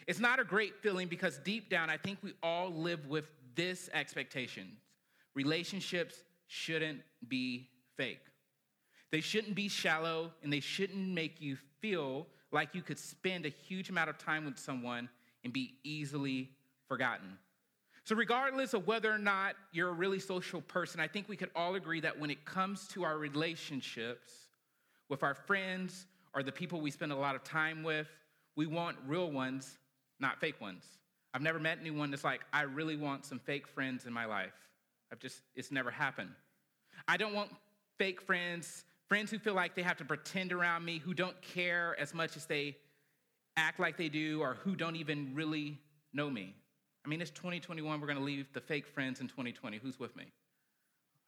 it's 0.08 0.20
not 0.20 0.40
a 0.40 0.44
great 0.44 0.76
feeling 0.82 1.08
because 1.08 1.38
deep 1.40 1.70
down, 1.70 1.90
I 1.90 1.98
think 1.98 2.20
we 2.22 2.34
all 2.42 2.72
live 2.72 3.08
with 3.08 3.26
this 3.56 3.90
expectation 3.94 4.78
relationships 5.36 6.24
shouldn't 6.48 7.02
be 7.28 7.68
fake. 7.98 8.22
They 9.12 9.22
shouldn't 9.22 9.56
be 9.56 9.68
shallow 9.68 10.32
and 10.44 10.54
they 10.54 10.60
shouldn't 10.60 11.08
make 11.08 11.42
you 11.42 11.58
feel 11.80 12.28
like 12.52 12.76
you 12.76 12.82
could 12.82 13.00
spend 13.00 13.46
a 13.46 13.50
huge 13.50 13.90
amount 13.90 14.10
of 14.10 14.18
time 14.18 14.46
with 14.46 14.58
someone 14.58 15.10
and 15.44 15.52
be 15.52 15.76
easily 15.84 16.52
forgotten. 16.88 17.38
So, 18.06 18.16
regardless 18.16 18.74
of 18.74 18.86
whether 18.86 19.12
or 19.12 19.18
not 19.18 19.56
you're 19.72 19.90
a 19.90 19.94
really 19.94 20.20
social 20.20 20.62
person, 20.62 21.00
I 21.00 21.08
think 21.08 21.30
we 21.30 21.38
could 21.38 21.52
all 21.56 21.76
agree 21.76 22.02
that 22.02 22.20
when 22.20 22.30
it 22.30 22.44
comes 22.44 22.88
to 22.90 23.04
our 23.04 23.18
relationships 23.18 24.32
with 25.10 25.24
our 25.24 25.34
friends 25.34 26.06
or 26.36 26.44
the 26.44 26.52
people 26.52 26.82
we 26.82 26.92
spend 26.92 27.12
a 27.12 27.16
lot 27.16 27.36
of 27.36 27.44
time 27.44 27.82
with, 27.82 28.08
we 28.56 28.66
want 28.66 28.98
real 29.08 29.32
ones, 29.32 29.78
not 30.24 30.40
fake 30.40 30.60
ones. 30.60 30.84
I've 31.36 31.44
never 31.44 31.60
met 31.60 31.78
anyone 31.80 32.10
that's 32.10 32.24
like, 32.24 32.42
I 32.52 32.64
really 32.64 32.96
want 32.96 33.26
some 33.26 33.40
fake 33.40 33.68
friends 33.68 34.06
in 34.06 34.14
my 34.14 34.26
life. 34.26 34.54
I've 35.12 35.20
just, 35.20 35.42
it's 35.56 35.72
never 35.72 35.92
happened. 35.92 36.32
I 37.08 37.18
don't 37.18 37.34
want 37.34 37.52
fake 38.00 38.22
friends 38.22 38.86
friends 39.14 39.30
who 39.30 39.38
feel 39.38 39.54
like 39.54 39.76
they 39.76 39.84
have 39.84 39.98
to 39.98 40.06
pretend 40.06 40.52
around 40.52 40.84
me, 40.84 40.98
who 40.98 41.14
don't 41.14 41.40
care 41.44 41.96
as 42.00 42.16
much 42.16 42.36
as 42.36 42.48
they 42.48 42.76
act 43.58 43.80
like 43.80 43.96
they 43.96 44.10
do, 44.10 44.42
or 44.42 44.56
who 44.56 44.76
don't 44.76 44.96
even 44.96 45.32
really 45.36 45.78
know 46.14 46.32
me. 46.32 46.56
I 47.06 47.10
mean, 47.10 47.22
it's 47.22 47.30
2021. 47.30 48.02
We're 48.02 48.08
going 48.08 48.18
to 48.18 48.24
leave 48.24 48.48
the 48.54 48.60
fake 48.60 48.88
friends 48.88 49.22
in 49.22 49.28
2020. 49.28 49.78
Who's 49.78 50.00
with 50.00 50.16
me? 50.16 50.26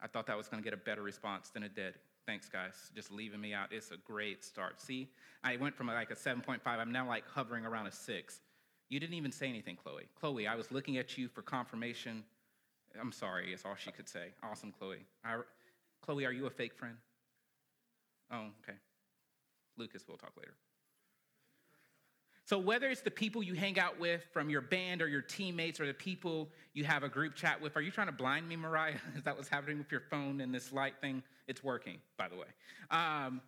I 0.02 0.08
thought 0.08 0.26
that 0.26 0.36
was 0.36 0.48
going 0.48 0.64
to 0.64 0.68
get 0.68 0.74
a 0.74 0.82
better 0.82 1.04
response 1.04 1.50
than 1.50 1.62
it 1.62 1.76
did. 1.76 1.94
Thanks, 2.26 2.50
guys. 2.50 2.74
Just 2.96 3.12
leaving 3.12 3.40
me 3.40 3.54
out. 3.54 3.68
It's 3.72 3.92
a 3.92 3.98
great 3.98 4.44
start. 4.44 4.82
See, 4.82 5.10
I 5.44 5.58
went 5.58 5.76
from 5.76 5.86
like 5.86 6.10
a 6.10 6.16
7.5. 6.16 6.60
I'm 6.66 6.92
now 6.92 7.08
like 7.08 7.28
hovering 7.28 7.68
around 7.68 7.86
a 7.86 7.92
six. 7.92 8.40
You 8.90 9.00
didn't 9.00 9.16
even 9.16 9.32
say 9.32 9.48
anything, 9.48 9.78
Chloe. 9.82 10.08
Chloe, 10.20 10.48
I 10.48 10.56
was 10.56 10.72
looking 10.72 10.98
at 10.98 11.18
you 11.18 11.28
for 11.28 11.42
confirmation. 11.42 12.24
I'm 13.00 13.12
sorry, 13.12 13.54
is 13.54 13.64
all 13.66 13.76
she 13.76 13.92
could 13.92 14.08
say. 14.08 14.28
Awesome, 14.44 14.72
Chloe. 14.72 15.06
I, 15.24 15.38
Chloe, 16.02 16.26
are 16.26 16.32
you 16.32 16.46
a 16.46 16.50
fake 16.50 16.76
friend? 16.76 16.96
Oh, 18.32 18.48
okay. 18.64 18.78
Lucas, 19.78 20.04
we'll 20.08 20.18
talk 20.18 20.34
later. 20.38 20.54
So, 22.46 22.60
whether 22.60 22.88
it's 22.90 23.02
the 23.02 23.10
people 23.10 23.42
you 23.42 23.56
hang 23.56 23.80
out 23.80 24.00
with 24.00 24.24
from 24.32 24.52
your 24.52 24.62
band 24.62 25.02
or 25.02 25.08
your 25.08 25.24
teammates 25.24 25.80
or 25.80 25.88
the 25.88 25.96
people 25.96 26.50
you 26.74 26.84
have 26.84 27.02
a 27.02 27.10
group 27.10 27.34
chat 27.34 27.60
with, 27.60 27.76
are 27.76 27.82
you 27.82 27.90
trying 27.90 28.08
to 28.08 28.14
blind 28.14 28.48
me, 28.48 28.56
Mariah? 28.56 28.94
Is 29.18 29.24
that 29.24 29.36
what's 29.36 29.50
happening 29.50 29.80
with 29.80 29.92
your 29.92 30.04
phone 30.12 30.42
and 30.42 30.54
this 30.54 30.72
light 30.72 30.94
thing? 31.02 31.24
It's 31.48 31.64
working, 31.64 31.98
by 32.18 32.28
the 32.28 32.36
way. 32.36 32.46
Um, 32.92 33.42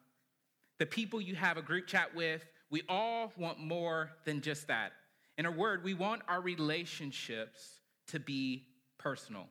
the 0.79 0.87
people 0.87 1.21
you 1.21 1.35
have 1.35 1.57
a 1.57 1.61
group 1.61 1.85
chat 1.85 2.13
with, 2.15 2.43
we 2.71 2.81
all 2.89 3.31
want 3.37 3.59
more 3.59 4.11
than 4.25 4.41
just 4.41 4.67
that. 4.67 4.93
In 5.37 5.45
a 5.45 5.51
word, 5.51 5.83
we 5.83 5.93
want 5.93 6.23
our 6.27 6.41
relationships 6.41 7.79
to 8.07 8.19
be 8.19 8.65
personal. 8.97 9.47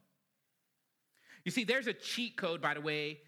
You 1.44 1.52
see, 1.52 1.64
there's 1.64 1.86
a 1.86 1.92
cheat 1.92 2.36
code, 2.36 2.60
by 2.60 2.74
the 2.74 2.80
way, 2.80 3.18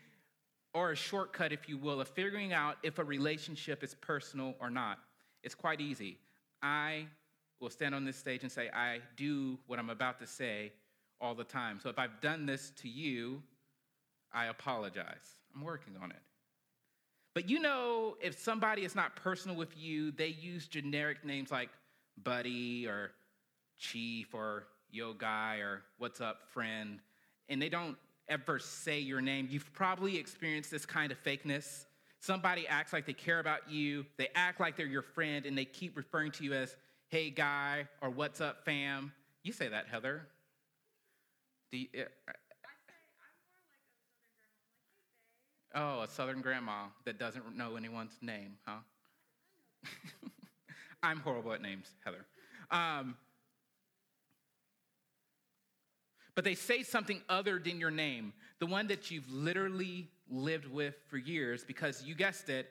or 0.74 0.90
a 0.90 0.96
shortcut, 0.96 1.52
if 1.52 1.68
you 1.68 1.78
will, 1.78 2.00
of 2.00 2.08
figuring 2.08 2.52
out 2.52 2.76
if 2.82 2.98
a 2.98 3.04
relationship 3.04 3.84
is 3.84 3.94
personal 3.94 4.54
or 4.60 4.70
not. 4.70 4.98
It's 5.44 5.54
quite 5.54 5.80
easy. 5.80 6.18
I 6.62 7.06
will 7.60 7.70
stand 7.70 7.94
on 7.94 8.04
this 8.04 8.16
stage 8.16 8.42
and 8.42 8.50
say, 8.50 8.68
I 8.74 9.00
do 9.16 9.58
what 9.66 9.78
I'm 9.78 9.90
about 9.90 10.18
to 10.20 10.26
say 10.26 10.72
all 11.20 11.34
the 11.34 11.44
time. 11.44 11.78
So 11.80 11.88
if 11.88 11.98
I've 11.98 12.20
done 12.20 12.46
this 12.46 12.72
to 12.82 12.88
you, 12.88 13.42
I 14.32 14.46
apologize. 14.46 15.22
I'm 15.54 15.62
working 15.62 15.94
on 16.02 16.10
it. 16.10 16.20
But 17.34 17.48
you 17.48 17.60
know, 17.60 18.16
if 18.20 18.38
somebody 18.38 18.84
is 18.84 18.94
not 18.94 19.16
personal 19.16 19.56
with 19.56 19.76
you, 19.76 20.10
they 20.10 20.28
use 20.28 20.66
generic 20.66 21.24
names 21.24 21.50
like 21.50 21.70
buddy 22.24 22.86
or 22.86 23.12
chief 23.78 24.34
or 24.34 24.66
yo 24.90 25.12
guy 25.12 25.56
or 25.56 25.82
what's 25.98 26.20
up 26.20 26.48
friend, 26.52 27.00
and 27.48 27.60
they 27.60 27.68
don't 27.68 27.96
ever 28.28 28.58
say 28.58 28.98
your 28.98 29.20
name. 29.20 29.48
You've 29.50 29.72
probably 29.72 30.16
experienced 30.16 30.70
this 30.70 30.86
kind 30.86 31.12
of 31.12 31.22
fakeness. 31.22 31.84
Somebody 32.20 32.66
acts 32.66 32.92
like 32.92 33.06
they 33.06 33.12
care 33.12 33.38
about 33.38 33.70
you, 33.70 34.04
they 34.16 34.28
act 34.34 34.60
like 34.60 34.76
they're 34.76 34.86
your 34.86 35.02
friend, 35.02 35.46
and 35.46 35.56
they 35.56 35.64
keep 35.64 35.96
referring 35.96 36.32
to 36.32 36.44
you 36.44 36.52
as 36.52 36.76
hey 37.08 37.30
guy 37.30 37.88
or 38.00 38.10
what's 38.10 38.40
up 38.40 38.64
fam. 38.64 39.12
You 39.42 39.52
say 39.52 39.68
that, 39.68 39.86
Heather. 39.88 40.26
Do 41.70 41.78
you, 41.78 41.86
uh, 41.94 42.32
Oh, 45.74 46.00
a 46.00 46.08
southern 46.08 46.40
grandma 46.40 46.86
that 47.04 47.18
doesn't 47.18 47.56
know 47.56 47.76
anyone's 47.76 48.16
name, 48.22 48.56
huh? 48.64 48.78
I'm 51.02 51.20
horrible 51.20 51.52
at 51.52 51.62
names, 51.62 51.88
Heather. 52.04 52.26
Um, 52.70 53.16
but 56.34 56.44
they 56.44 56.54
say 56.54 56.82
something 56.82 57.20
other 57.28 57.58
than 57.58 57.80
your 57.80 57.90
name, 57.90 58.32
the 58.58 58.66
one 58.66 58.86
that 58.88 59.10
you've 59.10 59.30
literally 59.30 60.08
lived 60.30 60.66
with 60.66 60.94
for 61.08 61.16
years, 61.16 61.64
because 61.64 62.02
you 62.04 62.14
guessed 62.14 62.48
it, 62.48 62.70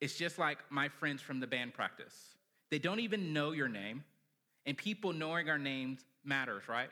it's 0.00 0.16
just 0.16 0.38
like 0.38 0.58
my 0.70 0.88
friends 0.88 1.20
from 1.20 1.40
the 1.40 1.46
band 1.46 1.74
practice. 1.74 2.14
They 2.70 2.78
don't 2.78 3.00
even 3.00 3.32
know 3.32 3.52
your 3.52 3.68
name, 3.68 4.04
and 4.66 4.76
people 4.76 5.12
knowing 5.12 5.48
our 5.48 5.58
names 5.58 6.04
matters, 6.24 6.68
right? 6.68 6.90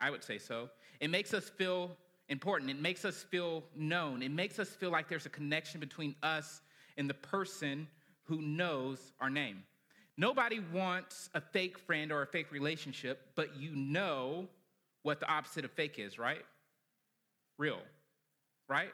I 0.00 0.10
would 0.10 0.22
say 0.22 0.38
so. 0.38 0.70
It 1.00 1.10
makes 1.10 1.34
us 1.34 1.48
feel 1.48 1.96
important. 2.28 2.70
It 2.70 2.80
makes 2.80 3.04
us 3.04 3.24
feel 3.30 3.64
known. 3.74 4.22
It 4.22 4.30
makes 4.30 4.58
us 4.58 4.68
feel 4.68 4.90
like 4.90 5.08
there's 5.08 5.26
a 5.26 5.30
connection 5.30 5.80
between 5.80 6.14
us 6.22 6.60
and 6.96 7.08
the 7.08 7.14
person 7.14 7.88
who 8.24 8.42
knows 8.42 9.12
our 9.20 9.30
name. 9.30 9.62
Nobody 10.18 10.60
wants 10.72 11.28
a 11.34 11.40
fake 11.40 11.78
friend 11.78 12.10
or 12.10 12.22
a 12.22 12.26
fake 12.26 12.50
relationship, 12.50 13.20
but 13.34 13.56
you 13.56 13.76
know 13.76 14.48
what 15.02 15.20
the 15.20 15.28
opposite 15.30 15.64
of 15.64 15.70
fake 15.72 15.98
is, 15.98 16.18
right? 16.18 16.44
Real, 17.58 17.80
right? 18.68 18.92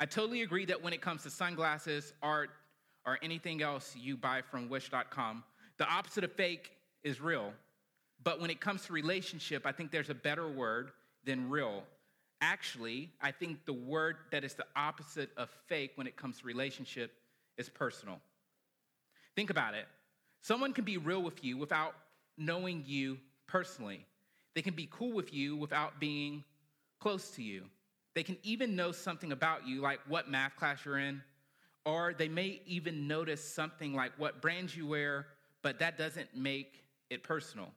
I 0.00 0.06
totally 0.06 0.42
agree 0.42 0.64
that 0.66 0.82
when 0.82 0.92
it 0.92 1.00
comes 1.00 1.22
to 1.24 1.30
sunglasses, 1.30 2.14
art, 2.22 2.50
or 3.04 3.18
anything 3.22 3.62
else 3.62 3.94
you 3.96 4.16
buy 4.16 4.40
from 4.42 4.68
wish.com, 4.68 5.44
the 5.76 5.86
opposite 5.86 6.24
of 6.24 6.32
fake 6.32 6.70
is 7.04 7.20
real. 7.20 7.52
But 8.24 8.40
when 8.40 8.50
it 8.50 8.60
comes 8.60 8.86
to 8.86 8.92
relationship, 8.92 9.66
I 9.66 9.72
think 9.72 9.90
there's 9.90 10.10
a 10.10 10.14
better 10.14 10.48
word 10.48 10.92
than 11.24 11.50
real. 11.50 11.82
Actually, 12.40 13.10
I 13.20 13.30
think 13.30 13.64
the 13.66 13.72
word 13.72 14.16
that 14.30 14.42
is 14.42 14.54
the 14.54 14.66
opposite 14.74 15.30
of 15.36 15.50
fake 15.68 15.92
when 15.96 16.06
it 16.06 16.16
comes 16.16 16.38
to 16.38 16.46
relationship 16.46 17.12
is 17.58 17.68
personal. 17.68 18.20
Think 19.36 19.50
about 19.50 19.74
it. 19.74 19.86
Someone 20.42 20.72
can 20.72 20.84
be 20.84 20.98
real 20.98 21.22
with 21.22 21.44
you 21.44 21.56
without 21.56 21.94
knowing 22.36 22.82
you 22.86 23.18
personally. 23.46 24.04
They 24.54 24.62
can 24.62 24.74
be 24.74 24.88
cool 24.90 25.12
with 25.12 25.32
you 25.32 25.56
without 25.56 26.00
being 26.00 26.44
close 27.00 27.30
to 27.30 27.42
you. 27.42 27.64
They 28.14 28.24
can 28.24 28.36
even 28.42 28.76
know 28.76 28.92
something 28.92 29.32
about 29.32 29.66
you, 29.66 29.80
like 29.80 30.00
what 30.08 30.28
math 30.28 30.56
class 30.56 30.84
you're 30.84 30.98
in, 30.98 31.22
or 31.86 32.12
they 32.12 32.28
may 32.28 32.60
even 32.66 33.06
notice 33.08 33.42
something 33.42 33.94
like 33.94 34.12
what 34.18 34.42
brands 34.42 34.76
you 34.76 34.86
wear, 34.86 35.26
but 35.62 35.78
that 35.78 35.96
doesn't 35.96 36.36
make 36.36 36.84
it 37.08 37.22
personal. 37.22 37.70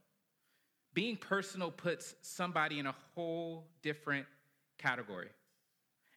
Being 0.94 1.18
personal 1.18 1.72
puts 1.72 2.16
somebody 2.22 2.80
in 2.80 2.88
a 2.88 2.96
whole 3.14 3.68
different 3.84 4.26
category. 4.78 5.30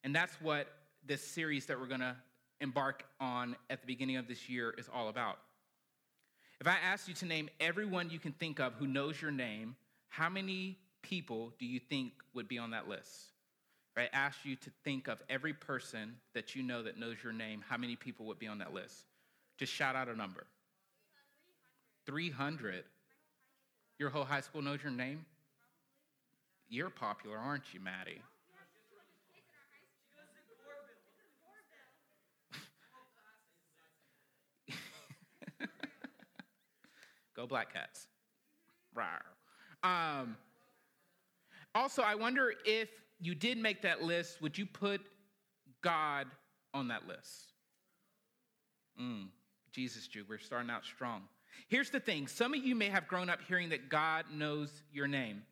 And 0.02 0.14
that's 0.14 0.35
what 0.40 0.69
this 1.07 1.23
series 1.23 1.67
that 1.67 1.78
we're 1.78 1.87
to 2.00 2.17
embark 2.61 3.05
on 3.21 3.55
at 3.71 3.81
the 3.81 3.87
beginning 3.87 4.17
of 4.17 4.26
this 4.26 4.49
year 4.49 4.75
is 4.78 4.88
all 4.93 5.09
about. 5.09 5.38
If 6.60 6.66
I 6.66 6.76
asked 6.82 7.06
you 7.08 7.14
to 7.14 7.26
name 7.26 7.48
everyone 7.60 8.10
you 8.10 8.18
can 8.18 8.32
think 8.32 8.58
of 8.58 8.74
who 8.74 8.86
knows 8.86 9.20
your 9.22 9.30
name, 9.30 9.76
how 10.08 10.28
many 10.28 10.78
people 11.02 11.52
do 11.58 11.66
you 11.66 11.78
think 11.78 12.12
would 12.34 12.48
be 12.48 12.58
on 12.58 12.70
that 12.72 12.88
list? 12.88 13.32
If 13.96 14.02
I 14.12 14.16
asked 14.16 14.44
you 14.44 14.56
to 14.56 14.70
think 14.84 15.08
of 15.08 15.18
every 15.28 15.52
person 15.52 16.16
that 16.34 16.54
you 16.54 16.62
know 16.62 16.82
that 16.82 16.98
knows 16.98 17.16
your 17.22 17.32
name, 17.32 17.62
how 17.68 17.76
many 17.76 17.96
people 17.96 18.26
would 18.26 18.38
be 18.38 18.48
on 18.48 18.58
that 18.58 18.74
list? 18.74 18.96
Just 19.56 19.72
shout 19.72 19.94
out 19.96 20.08
a 20.08 20.14
number. 20.16 20.46
300. 22.06 22.84
Your 23.98 24.10
whole 24.10 24.24
high 24.24 24.40
school 24.40 24.62
knows 24.62 24.82
your 24.82 24.92
name? 24.92 25.24
You're 26.68 26.90
popular, 26.90 27.36
aren't 27.36 27.74
you, 27.74 27.80
Maddie? 27.80 28.22
Go 37.38 37.47
Black 37.47 37.73
Cats. 37.73 38.09
Um, 39.85 40.37
also, 41.73 42.02
I 42.02 42.16
wonder 42.16 42.52
if 42.64 42.88
you 43.21 43.37
did 43.37 43.59
make 43.59 43.83
that 43.83 44.02
list, 44.02 44.42
would 44.42 44.59
you 44.59 44.66
put 44.66 45.00
God 45.80 46.26
on 46.75 46.88
that 46.88 47.07
list? 47.07 47.52
Mm, 49.00 49.28
Jesus, 49.71 50.09
Jew, 50.09 50.25
we're 50.28 50.38
starting 50.38 50.68
out 50.68 50.85
strong. 50.85 51.23
Here's 51.68 51.90
the 51.90 52.00
thing 52.00 52.26
some 52.26 52.54
of 52.54 52.64
you 52.64 52.75
may 52.75 52.88
have 52.88 53.07
grown 53.07 53.30
up 53.30 53.38
hearing 53.47 53.68
that 53.68 53.88
God 53.88 54.25
knows 54.33 54.83
your 54.92 55.07
name. 55.07 55.42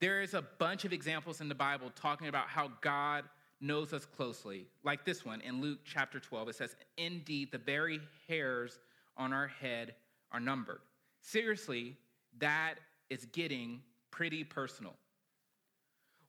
There 0.00 0.22
is 0.22 0.32
a 0.32 0.40
bunch 0.58 0.86
of 0.86 0.94
examples 0.94 1.42
in 1.42 1.48
the 1.50 1.54
Bible 1.54 1.90
talking 1.94 2.28
about 2.28 2.48
how 2.48 2.70
God 2.80 3.24
knows 3.60 3.92
us 3.92 4.06
closely, 4.06 4.64
like 4.82 5.04
this 5.04 5.26
one 5.26 5.42
in 5.42 5.60
Luke 5.60 5.80
chapter 5.84 6.20
12. 6.20 6.48
It 6.48 6.54
says, 6.54 6.74
Indeed, 6.96 7.52
the 7.52 7.58
very 7.58 8.00
hairs 8.28 8.78
on 9.18 9.34
our 9.34 9.48
head 9.48 9.94
are 10.32 10.40
numbered. 10.40 10.80
Seriously, 11.20 11.96
that 12.38 12.74
is 13.10 13.26
getting 13.26 13.82
pretty 14.10 14.44
personal. 14.44 14.94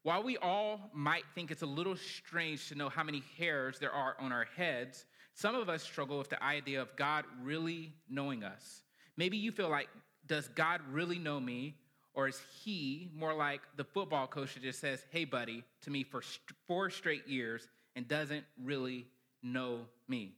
While 0.03 0.23
we 0.23 0.37
all 0.37 0.89
might 0.93 1.23
think 1.35 1.51
it's 1.51 1.61
a 1.61 1.67
little 1.67 1.95
strange 1.95 2.69
to 2.69 2.75
know 2.75 2.89
how 2.89 3.03
many 3.03 3.23
hairs 3.37 3.79
there 3.79 3.91
are 3.91 4.15
on 4.19 4.31
our 4.31 4.47
heads, 4.55 5.05
some 5.33 5.55
of 5.55 5.69
us 5.69 5.83
struggle 5.83 6.17
with 6.17 6.29
the 6.29 6.41
idea 6.43 6.81
of 6.81 6.95
God 6.95 7.25
really 7.41 7.93
knowing 8.09 8.43
us. 8.43 8.81
Maybe 9.17 9.37
you 9.37 9.51
feel 9.51 9.69
like, 9.69 9.89
does 10.25 10.47
God 10.49 10.81
really 10.91 11.19
know 11.19 11.39
me? 11.39 11.75
Or 12.13 12.27
is 12.27 12.41
he 12.63 13.09
more 13.15 13.33
like 13.33 13.61
the 13.77 13.83
football 13.83 14.27
coach 14.27 14.53
that 14.53 14.63
just 14.63 14.79
says, 14.79 15.05
hey, 15.11 15.25
buddy, 15.25 15.63
to 15.81 15.91
me 15.91 16.03
for 16.03 16.21
four 16.67 16.89
straight 16.89 17.27
years 17.27 17.67
and 17.95 18.07
doesn't 18.07 18.45
really 18.63 19.05
know 19.43 19.81
me? 20.07 20.33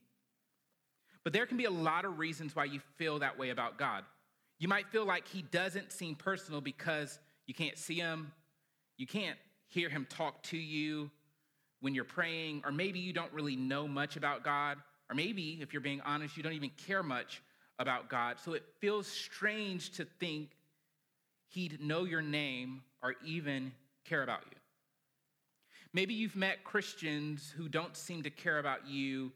But 1.24 1.34
there 1.34 1.46
can 1.46 1.58
be 1.58 1.66
a 1.66 1.72
lot 1.72 2.06
of 2.06 2.20
reasons 2.20 2.56
why 2.56 2.66
you 2.66 2.80
feel 2.98 3.20
that 3.20 3.38
way 3.38 3.52
about 3.52 3.78
God. 3.78 4.04
You 4.62 4.68
might 4.68 4.88
feel 4.90 5.08
like 5.08 5.28
he 5.28 5.42
doesn't 5.42 5.92
seem 5.92 6.14
personal 6.14 6.62
because 6.62 7.18
you 7.48 7.56
can't 7.56 7.80
see 7.80 7.96
him, 7.96 8.32
you 8.96 9.08
can't 9.08 9.40
hear 9.66 9.90
him 9.90 10.06
talk 10.08 10.44
to 10.44 10.58
you, 10.58 11.10
when 11.80 11.96
you're 11.96 12.04
praying, 12.04 12.62
or 12.64 12.72
maybe 12.72 13.00
you 13.00 13.12
don't 13.12 13.34
really 13.34 13.56
know 13.56 13.88
much 13.88 14.18
about 14.18 14.44
God, 14.44 14.78
or 15.10 15.16
maybe, 15.16 15.58
if 15.62 15.74
you're 15.74 15.82
being 15.82 16.00
honest, 16.02 16.38
you 16.38 16.44
don't 16.44 16.54
even 16.54 16.70
care 16.86 17.02
much 17.02 17.42
about 17.80 18.08
God. 18.08 18.38
So 18.40 18.54
it 18.54 18.64
feels 18.80 19.08
strange 19.08 19.94
to 19.94 20.06
think 20.20 20.52
He'd 21.50 21.82
know 21.82 22.04
your 22.04 22.22
name 22.22 22.84
or 23.02 23.16
even 23.26 23.72
care 24.06 24.22
about 24.22 24.44
you. 24.52 24.58
Maybe 25.92 26.14
you've 26.14 26.36
met 26.36 26.64
Christians 26.64 27.52
who 27.58 27.68
don't 27.68 27.98
seem 27.98 28.22
to 28.22 28.30
care 28.30 28.60
about 28.60 28.88
you 28.88 29.32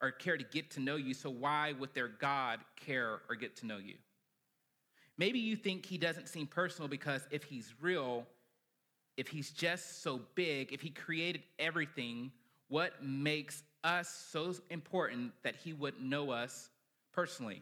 or 0.00 0.12
care 0.12 0.36
to 0.36 0.44
get 0.44 0.70
to 0.70 0.80
know 0.80 0.94
you, 0.94 1.12
so 1.12 1.28
why 1.28 1.72
would 1.72 1.92
their 1.92 2.06
God 2.06 2.60
care 2.76 3.18
or 3.28 3.34
get 3.34 3.56
to 3.56 3.66
know 3.66 3.78
you? 3.78 3.96
Maybe 5.20 5.38
you 5.38 5.54
think 5.54 5.84
he 5.84 5.98
doesn't 5.98 6.30
seem 6.30 6.46
personal 6.46 6.88
because 6.88 7.28
if 7.30 7.42
he's 7.42 7.74
real, 7.78 8.26
if 9.18 9.28
he's 9.28 9.50
just 9.50 10.02
so 10.02 10.22
big, 10.34 10.72
if 10.72 10.80
he 10.80 10.88
created 10.88 11.42
everything, 11.58 12.32
what 12.68 13.04
makes 13.04 13.62
us 13.84 14.08
so 14.30 14.54
important 14.70 15.32
that 15.42 15.56
he 15.56 15.74
would 15.74 16.00
know 16.00 16.30
us 16.30 16.70
personally 17.12 17.60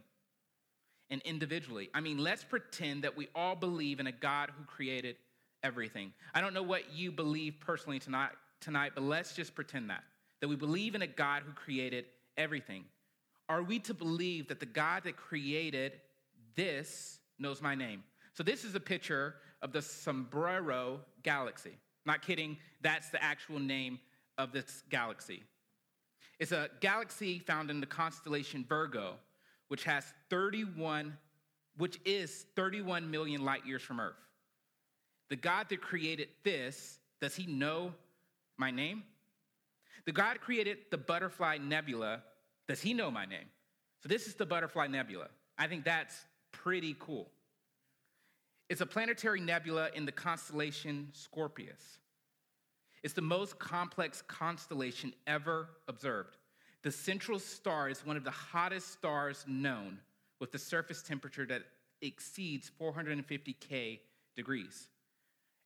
and 1.10 1.20
individually? 1.22 1.90
I 1.92 2.00
mean, 2.00 2.18
let's 2.18 2.44
pretend 2.44 3.02
that 3.02 3.16
we 3.16 3.26
all 3.34 3.56
believe 3.56 3.98
in 3.98 4.06
a 4.06 4.12
God 4.12 4.52
who 4.56 4.62
created 4.64 5.16
everything. 5.64 6.12
I 6.32 6.40
don't 6.40 6.54
know 6.54 6.62
what 6.62 6.92
you 6.92 7.10
believe 7.10 7.56
personally 7.58 7.98
tonight, 7.98 8.30
tonight, 8.60 8.92
but 8.94 9.02
let's 9.02 9.34
just 9.34 9.56
pretend 9.56 9.90
that. 9.90 10.04
That 10.40 10.46
we 10.46 10.54
believe 10.54 10.94
in 10.94 11.02
a 11.02 11.08
God 11.08 11.42
who 11.44 11.50
created 11.54 12.04
everything. 12.36 12.84
Are 13.48 13.64
we 13.64 13.80
to 13.80 13.94
believe 13.94 14.46
that 14.46 14.60
the 14.60 14.66
God 14.66 15.02
that 15.02 15.16
created 15.16 15.94
this 16.54 17.17
knows 17.38 17.62
my 17.62 17.74
name? 17.74 18.02
So, 18.34 18.42
this 18.42 18.64
is 18.64 18.74
a 18.74 18.80
picture 18.80 19.34
of 19.62 19.72
the 19.72 19.82
Sombrero 19.82 21.00
Galaxy. 21.22 21.76
Not 22.06 22.22
kidding, 22.22 22.56
that's 22.80 23.10
the 23.10 23.22
actual 23.22 23.58
name 23.58 23.98
of 24.38 24.52
this 24.52 24.82
galaxy. 24.88 25.42
It's 26.38 26.52
a 26.52 26.70
galaxy 26.80 27.40
found 27.40 27.70
in 27.70 27.80
the 27.80 27.86
constellation 27.86 28.64
Virgo, 28.68 29.16
which 29.68 29.84
has 29.84 30.04
31, 30.30 31.16
which 31.76 31.98
is 32.04 32.46
31 32.54 33.10
million 33.10 33.44
light 33.44 33.66
years 33.66 33.82
from 33.82 34.00
Earth. 34.00 34.16
The 35.28 35.36
God 35.36 35.68
that 35.68 35.80
created 35.80 36.28
this, 36.44 36.98
does 37.20 37.34
he 37.34 37.46
know 37.46 37.92
my 38.56 38.70
name? 38.70 39.02
The 40.06 40.12
God 40.12 40.40
created 40.40 40.78
the 40.90 40.96
butterfly 40.96 41.58
nebula, 41.58 42.22
does 42.68 42.80
he 42.80 42.94
know 42.94 43.10
my 43.10 43.26
name? 43.26 43.50
So 44.02 44.08
this 44.08 44.26
is 44.26 44.34
the 44.34 44.46
butterfly 44.46 44.86
nebula. 44.86 45.28
I 45.58 45.66
think 45.66 45.84
that's 45.84 46.14
pretty 46.52 46.96
cool. 46.98 47.30
It's 48.68 48.80
a 48.80 48.86
planetary 48.86 49.40
nebula 49.40 49.90
in 49.94 50.04
the 50.04 50.12
constellation 50.12 51.08
Scorpius. 51.12 51.98
It's 53.02 53.14
the 53.14 53.22
most 53.22 53.58
complex 53.58 54.22
constellation 54.26 55.14
ever 55.26 55.68
observed. 55.86 56.36
The 56.82 56.92
central 56.92 57.38
star 57.38 57.88
is 57.88 58.04
one 58.04 58.16
of 58.16 58.24
the 58.24 58.30
hottest 58.30 58.92
stars 58.92 59.44
known, 59.48 59.98
with 60.40 60.54
a 60.54 60.58
surface 60.58 61.02
temperature 61.02 61.46
that 61.46 61.62
exceeds 62.02 62.70
450 62.78 63.52
K 63.54 64.00
degrees. 64.36 64.88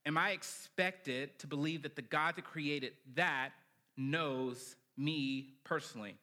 Am 0.06 0.16
I 0.16 0.30
expected 0.30 1.38
to 1.38 1.46
believe 1.46 1.82
that 1.82 1.96
the 1.96 2.02
God 2.02 2.36
that 2.36 2.44
created 2.44 2.92
that 3.14 3.50
knows 3.96 4.76
me 4.96 5.54
personally? 5.64 6.16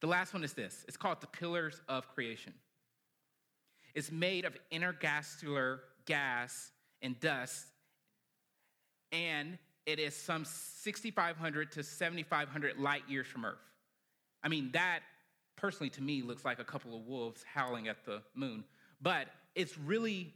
The 0.00 0.06
last 0.06 0.32
one 0.32 0.44
is 0.44 0.52
this 0.52 0.84
it's 0.88 0.96
called 0.96 1.20
the 1.20 1.26
Pillars 1.26 1.80
of 1.88 2.08
Creation. 2.14 2.54
It's 3.94 4.10
made 4.10 4.44
of 4.44 4.56
intergastular 4.72 5.80
gas 6.06 6.70
and 7.02 7.18
dust, 7.20 7.66
and 9.12 9.58
it 9.86 9.98
is 9.98 10.14
some 10.14 10.44
6,500 10.44 11.72
to 11.72 11.82
7,500 11.82 12.78
light 12.78 13.02
years 13.08 13.26
from 13.26 13.44
Earth. 13.44 13.56
I 14.42 14.48
mean, 14.48 14.70
that 14.72 15.00
personally 15.56 15.90
to 15.90 16.02
me 16.02 16.22
looks 16.22 16.44
like 16.44 16.58
a 16.58 16.64
couple 16.64 16.96
of 16.96 17.06
wolves 17.06 17.42
howling 17.42 17.88
at 17.88 18.04
the 18.04 18.22
moon, 18.34 18.64
but 19.00 19.28
it's 19.54 19.78
really 19.78 20.34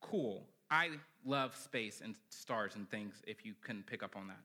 cool. 0.00 0.46
I 0.70 0.90
love 1.24 1.54
space 1.56 2.00
and 2.02 2.16
stars 2.30 2.76
and 2.76 2.90
things, 2.90 3.22
if 3.26 3.44
you 3.44 3.54
can 3.62 3.82
pick 3.86 4.02
up 4.02 4.16
on 4.16 4.28
that. 4.28 4.40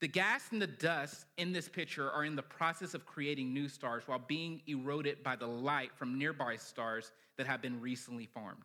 The 0.00 0.08
gas 0.08 0.42
and 0.52 0.60
the 0.60 0.66
dust 0.66 1.24
in 1.38 1.52
this 1.52 1.68
picture 1.68 2.10
are 2.10 2.24
in 2.24 2.36
the 2.36 2.42
process 2.42 2.92
of 2.92 3.06
creating 3.06 3.54
new 3.54 3.68
stars 3.68 4.02
while 4.06 4.18
being 4.18 4.60
eroded 4.66 5.22
by 5.22 5.36
the 5.36 5.46
light 5.46 5.90
from 5.94 6.18
nearby 6.18 6.56
stars 6.56 7.12
that 7.38 7.46
have 7.46 7.62
been 7.62 7.80
recently 7.80 8.26
formed. 8.26 8.64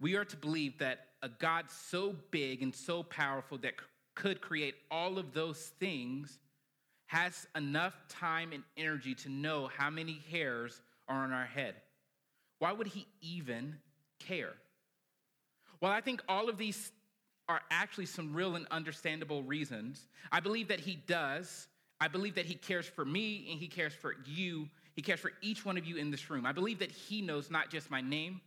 We 0.00 0.16
are 0.16 0.24
to 0.24 0.36
believe 0.36 0.78
that 0.78 1.08
a 1.22 1.28
God 1.28 1.66
so 1.70 2.14
big 2.30 2.62
and 2.62 2.74
so 2.74 3.02
powerful 3.02 3.58
that 3.58 3.74
could 4.14 4.40
create 4.40 4.74
all 4.90 5.18
of 5.18 5.32
those 5.32 5.72
things 5.78 6.38
has 7.06 7.46
enough 7.54 7.94
time 8.08 8.52
and 8.52 8.62
energy 8.76 9.14
to 9.14 9.28
know 9.28 9.70
how 9.74 9.90
many 9.90 10.20
hairs 10.30 10.80
are 11.08 11.24
on 11.24 11.32
our 11.32 11.46
head. 11.46 11.74
Why 12.58 12.72
would 12.72 12.86
he 12.86 13.06
even 13.20 13.76
care? 14.18 14.54
Well, 15.80 15.92
I 15.92 16.00
think 16.00 16.22
all 16.28 16.48
of 16.48 16.58
these 16.58 16.92
are 17.48 17.60
actually 17.70 18.06
some 18.06 18.34
real 18.34 18.56
and 18.56 18.66
understandable 18.70 19.42
reasons. 19.42 20.06
I 20.30 20.40
believe 20.40 20.68
that 20.68 20.80
he 20.80 20.96
does. 21.06 21.66
I 22.00 22.08
believe 22.08 22.34
that 22.34 22.46
he 22.46 22.54
cares 22.54 22.86
for 22.86 23.04
me 23.04 23.48
and 23.50 23.58
he 23.58 23.66
cares 23.68 23.94
for 23.94 24.14
you. 24.26 24.68
He 24.94 25.02
cares 25.02 25.20
for 25.20 25.32
each 25.40 25.64
one 25.64 25.78
of 25.78 25.86
you 25.86 25.96
in 25.96 26.10
this 26.10 26.28
room. 26.28 26.44
I 26.44 26.52
believe 26.52 26.78
that 26.80 26.90
he 26.90 27.22
knows 27.22 27.50
not 27.50 27.70
just 27.70 27.90
my 27.90 28.00
name, 28.00 28.40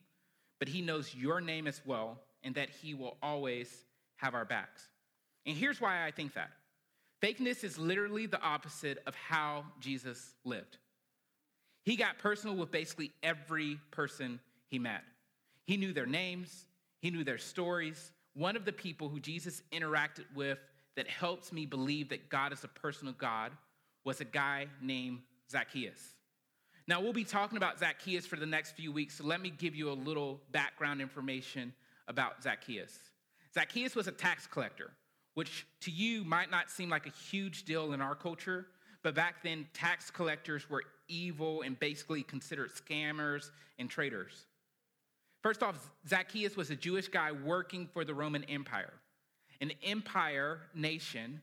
but 0.59 0.67
he 0.67 0.81
knows 0.81 1.15
your 1.15 1.41
name 1.41 1.65
as 1.65 1.81
well, 1.85 2.19
and 2.43 2.53
that 2.55 2.69
he 2.69 2.93
will 2.93 3.17
always 3.23 3.85
have 4.17 4.35
our 4.35 4.45
backs. 4.45 4.83
And 5.45 5.57
here's 5.57 5.81
why 5.81 6.05
I 6.05 6.11
think 6.11 6.33
that 6.35 6.51
fakeness 7.23 7.63
is 7.63 7.77
literally 7.77 8.27
the 8.27 8.41
opposite 8.41 9.01
of 9.07 9.15
how 9.15 9.65
Jesus 9.79 10.35
lived. 10.45 10.77
He 11.83 11.95
got 11.95 12.19
personal 12.19 12.55
with 12.55 12.69
basically 12.69 13.11
every 13.23 13.79
person 13.89 14.39
he 14.67 14.77
met. 14.77 15.01
He 15.65 15.77
knew 15.77 15.93
their 15.93 16.05
names, 16.05 16.65
he 17.01 17.09
knew 17.09 17.23
their 17.23 17.39
stories. 17.39 18.11
One 18.33 18.55
of 18.55 18.65
the 18.65 18.71
people 18.71 19.09
who 19.09 19.19
Jesus 19.19 19.61
interacted 19.71 20.25
with 20.35 20.59
that 20.95 21.07
helps 21.07 21.51
me 21.51 21.65
believe 21.65 22.09
that 22.09 22.29
God 22.29 22.53
is 22.53 22.63
a 22.63 22.67
personal 22.67 23.13
God 23.17 23.51
was 24.03 24.21
a 24.21 24.25
guy 24.25 24.67
named 24.81 25.19
Zacchaeus. 25.49 26.15
Now, 26.87 26.99
we'll 26.99 27.13
be 27.13 27.23
talking 27.23 27.57
about 27.57 27.79
Zacchaeus 27.79 28.25
for 28.25 28.35
the 28.35 28.45
next 28.45 28.71
few 28.71 28.91
weeks, 28.91 29.15
so 29.15 29.23
let 29.23 29.41
me 29.41 29.49
give 29.49 29.75
you 29.75 29.91
a 29.91 29.93
little 29.93 30.41
background 30.51 31.01
information 31.01 31.73
about 32.07 32.41
Zacchaeus. 32.41 32.97
Zacchaeus 33.53 33.95
was 33.95 34.07
a 34.07 34.11
tax 34.11 34.47
collector, 34.47 34.91
which 35.35 35.67
to 35.81 35.91
you 35.91 36.23
might 36.23 36.49
not 36.49 36.71
seem 36.71 36.89
like 36.89 37.05
a 37.05 37.11
huge 37.11 37.63
deal 37.63 37.93
in 37.93 38.01
our 38.01 38.15
culture, 38.15 38.67
but 39.03 39.15
back 39.15 39.43
then, 39.43 39.67
tax 39.73 40.09
collectors 40.11 40.69
were 40.69 40.83
evil 41.07 41.61
and 41.61 41.79
basically 41.79 42.23
considered 42.23 42.71
scammers 42.71 43.51
and 43.79 43.89
traitors. 43.89 44.45
First 45.41 45.63
off, 45.63 45.91
Zacchaeus 46.07 46.55
was 46.55 46.69
a 46.69 46.75
Jewish 46.75 47.07
guy 47.07 47.31
working 47.31 47.87
for 47.87 48.05
the 48.05 48.13
Roman 48.13 48.43
Empire, 48.43 48.93
an 49.59 49.71
empire 49.83 50.59
nation 50.75 51.41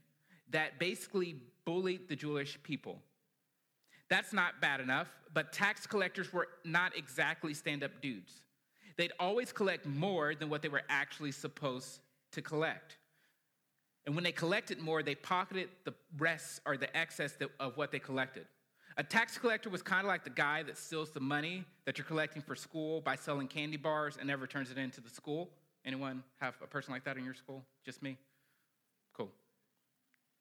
that 0.50 0.78
basically 0.78 1.36
bullied 1.64 2.08
the 2.08 2.16
Jewish 2.16 2.62
people. 2.62 3.00
That's 4.08 4.32
not 4.32 4.60
bad 4.60 4.80
enough, 4.80 5.08
but 5.34 5.52
tax 5.52 5.86
collectors 5.86 6.32
were 6.32 6.48
not 6.64 6.96
exactly 6.96 7.52
stand 7.54 7.82
up 7.82 7.90
dudes. 8.00 8.42
They'd 8.96 9.12
always 9.20 9.52
collect 9.52 9.84
more 9.84 10.34
than 10.34 10.48
what 10.48 10.62
they 10.62 10.68
were 10.68 10.82
actually 10.88 11.32
supposed 11.32 12.00
to 12.32 12.42
collect. 12.42 12.96
And 14.06 14.14
when 14.14 14.24
they 14.24 14.32
collected 14.32 14.78
more, 14.78 15.02
they 15.02 15.14
pocketed 15.14 15.68
the 15.84 15.92
rest 16.16 16.60
or 16.64 16.76
the 16.76 16.94
excess 16.96 17.36
of 17.60 17.76
what 17.76 17.92
they 17.92 17.98
collected. 17.98 18.46
A 18.98 19.04
tax 19.04 19.38
collector 19.38 19.70
was 19.70 19.80
kind 19.80 20.04
of 20.04 20.08
like 20.08 20.24
the 20.24 20.30
guy 20.30 20.64
that 20.64 20.76
steals 20.76 21.10
the 21.10 21.20
money 21.20 21.64
that 21.84 21.96
you're 21.96 22.04
collecting 22.04 22.42
for 22.42 22.56
school 22.56 23.00
by 23.00 23.14
selling 23.14 23.46
candy 23.46 23.76
bars 23.76 24.16
and 24.18 24.26
never 24.26 24.44
turns 24.44 24.72
it 24.72 24.76
into 24.76 25.00
the 25.00 25.08
school. 25.08 25.50
Anyone 25.84 26.24
have 26.40 26.56
a 26.62 26.66
person 26.66 26.92
like 26.92 27.04
that 27.04 27.16
in 27.16 27.24
your 27.24 27.34
school? 27.34 27.64
Just 27.84 28.02
me? 28.02 28.18
Cool. 29.16 29.30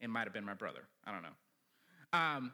It 0.01 0.09
might 0.09 0.23
have 0.23 0.33
been 0.33 0.43
my 0.43 0.55
brother. 0.55 0.81
I 1.05 1.11
don't 1.11 1.21
know. 1.21 2.17
Um, 2.19 2.51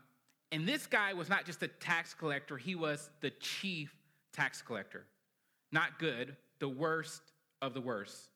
and 0.51 0.67
this 0.67 0.87
guy 0.87 1.13
was 1.13 1.29
not 1.29 1.45
just 1.45 1.63
a 1.63 1.69
tax 1.69 2.13
collector, 2.13 2.57
he 2.57 2.75
was 2.75 3.09
the 3.21 3.29
chief 3.29 3.95
tax 4.33 4.61
collector. 4.61 5.05
Not 5.71 5.99
good, 5.99 6.35
the 6.59 6.69
worst 6.69 7.21
of 7.61 7.73
the 7.73 7.81
worst. 7.81 8.29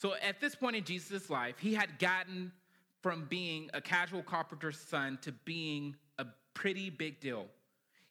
So 0.00 0.14
at 0.14 0.40
this 0.40 0.54
point 0.54 0.74
in 0.74 0.84
Jesus' 0.84 1.28
life, 1.28 1.56
he 1.58 1.74
had 1.74 1.98
gotten 1.98 2.50
from 3.02 3.26
being 3.28 3.68
a 3.74 3.80
casual 3.80 4.22
carpenter's 4.22 4.78
son 4.78 5.18
to 5.20 5.32
being 5.44 5.94
pretty 6.54 6.88
big 6.88 7.20
deal. 7.20 7.46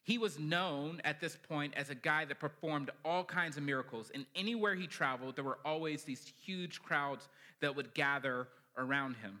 He 0.04 0.18
was 0.18 0.38
known 0.38 1.00
at 1.02 1.20
this 1.20 1.36
point 1.48 1.72
as 1.76 1.88
a 1.88 1.94
guy 1.94 2.26
that 2.26 2.38
performed 2.38 2.90
all 3.04 3.24
kinds 3.24 3.56
of 3.56 3.62
miracles. 3.62 4.12
And 4.14 4.26
anywhere 4.36 4.74
he 4.74 4.86
traveled, 4.86 5.34
there 5.34 5.44
were 5.44 5.58
always 5.64 6.04
these 6.04 6.32
huge 6.42 6.82
crowds 6.82 7.26
that 7.60 7.74
would 7.74 7.94
gather 7.94 8.48
around 8.76 9.16
him. 9.16 9.38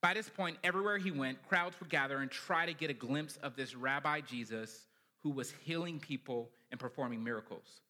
By 0.00 0.14
this 0.14 0.28
point, 0.28 0.58
everywhere 0.64 0.98
he 0.98 1.12
went, 1.12 1.38
crowds 1.48 1.78
would 1.78 1.88
gather 1.88 2.18
and 2.18 2.30
try 2.30 2.66
to 2.66 2.74
get 2.74 2.90
a 2.90 2.94
glimpse 2.94 3.38
of 3.44 3.54
this 3.54 3.76
Rabbi 3.76 4.20
Jesus 4.22 4.88
who 5.22 5.30
was 5.30 5.54
healing 5.62 6.00
people 6.00 6.50
and 6.72 6.80
performing 6.80 7.22
miracles. 7.22 7.80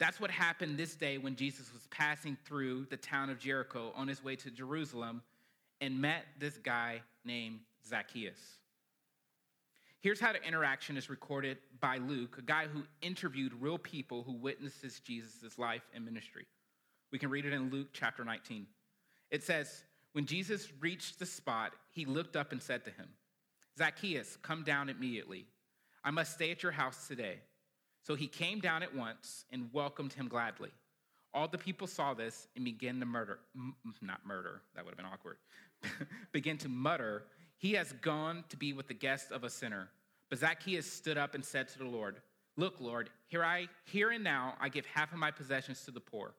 That's 0.00 0.18
what 0.18 0.32
happened 0.32 0.76
this 0.76 0.96
day 0.96 1.18
when 1.18 1.36
Jesus 1.36 1.72
was 1.72 1.86
passing 1.92 2.36
through 2.44 2.86
the 2.90 2.96
town 2.96 3.30
of 3.30 3.38
Jericho 3.38 3.92
on 3.94 4.08
his 4.08 4.24
way 4.24 4.34
to 4.34 4.50
Jerusalem 4.50 5.22
and 5.80 6.00
met 6.00 6.24
this 6.40 6.58
guy 6.58 7.00
named 7.24 7.60
Zacchaeus. 7.88 8.58
Here's 10.04 10.20
how 10.20 10.34
the 10.34 10.46
interaction 10.46 10.98
is 10.98 11.08
recorded 11.08 11.56
by 11.80 11.96
Luke, 11.96 12.36
a 12.38 12.42
guy 12.42 12.66
who 12.66 12.82
interviewed 13.00 13.54
real 13.58 13.78
people 13.78 14.22
who 14.22 14.34
witnesses 14.34 15.00
Jesus' 15.00 15.58
life 15.58 15.80
and 15.94 16.04
ministry. 16.04 16.44
We 17.10 17.18
can 17.18 17.30
read 17.30 17.46
it 17.46 17.54
in 17.54 17.70
Luke 17.70 17.86
chapter 17.94 18.22
19. 18.22 18.66
It 19.30 19.42
says, 19.42 19.84
When 20.12 20.26
Jesus 20.26 20.68
reached 20.78 21.18
the 21.18 21.24
spot, 21.24 21.72
he 21.90 22.04
looked 22.04 22.36
up 22.36 22.52
and 22.52 22.62
said 22.62 22.84
to 22.84 22.90
him, 22.90 23.08
Zacchaeus, 23.78 24.36
come 24.42 24.62
down 24.62 24.90
immediately. 24.90 25.46
I 26.04 26.10
must 26.10 26.34
stay 26.34 26.50
at 26.50 26.62
your 26.62 26.72
house 26.72 27.08
today. 27.08 27.38
So 28.02 28.14
he 28.14 28.26
came 28.26 28.60
down 28.60 28.82
at 28.82 28.94
once 28.94 29.46
and 29.52 29.70
welcomed 29.72 30.12
him 30.12 30.28
gladly. 30.28 30.68
All 31.32 31.48
the 31.48 31.56
people 31.56 31.86
saw 31.86 32.12
this 32.12 32.46
and 32.56 32.64
began 32.66 33.00
to 33.00 33.06
murder, 33.06 33.38
not 34.02 34.20
murder, 34.26 34.60
that 34.74 34.84
would 34.84 34.90
have 34.90 34.98
been 34.98 35.06
awkward, 35.06 35.38
began 36.32 36.58
to 36.58 36.68
mutter, 36.68 37.22
He 37.64 37.72
has 37.72 37.94
gone 38.02 38.44
to 38.50 38.58
be 38.58 38.74
with 38.74 38.88
the 38.88 38.92
guest 38.92 39.32
of 39.32 39.42
a 39.42 39.48
sinner. 39.48 39.88
But 40.28 40.40
Zacchaeus 40.40 40.84
stood 40.84 41.16
up 41.16 41.34
and 41.34 41.42
said 41.42 41.66
to 41.68 41.78
the 41.78 41.86
Lord, 41.86 42.20
Look, 42.58 42.74
Lord, 42.78 43.08
here 43.28 43.42
I 43.42 43.68
here 43.86 44.10
and 44.10 44.22
now 44.22 44.52
I 44.60 44.68
give 44.68 44.84
half 44.84 45.12
of 45.12 45.18
my 45.18 45.30
possessions 45.30 45.82
to 45.86 45.90
the 45.90 45.98
poor. 45.98 46.34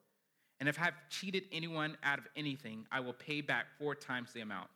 And 0.59 0.69
if 0.69 0.79
I 0.79 0.83
have 0.83 0.93
cheated 1.09 1.45
anyone 1.51 1.97
out 2.03 2.19
of 2.19 2.27
anything, 2.35 2.85
I 2.91 2.99
will 2.99 3.13
pay 3.13 3.41
back 3.41 3.65
four 3.79 3.95
times 3.95 4.33
the 4.33 4.41
amount. 4.41 4.67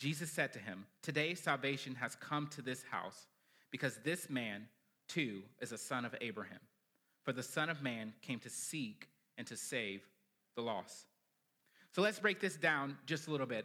Jesus 0.00 0.32
said 0.32 0.52
to 0.54 0.58
him, 0.58 0.84
Today 1.00 1.34
salvation 1.34 1.94
has 1.94 2.16
come 2.16 2.48
to 2.48 2.60
this 2.60 2.82
house, 2.82 3.28
because 3.70 4.00
this 4.02 4.28
man 4.28 4.66
too 5.08 5.42
is 5.60 5.70
a 5.70 5.78
son 5.78 6.04
of 6.04 6.12
Abraham. 6.20 6.58
For 7.22 7.32
the 7.32 7.44
Son 7.44 7.70
of 7.70 7.82
Man 7.82 8.14
came 8.20 8.40
to 8.40 8.50
seek 8.50 9.06
and 9.36 9.46
to 9.46 9.56
save 9.56 10.02
the 10.56 10.62
lost. 10.62 11.06
So 11.94 12.02
let's 12.02 12.18
break 12.18 12.40
this 12.40 12.56
down 12.56 12.98
just 13.06 13.28
a 13.28 13.30
little 13.30 13.46
bit. 13.46 13.64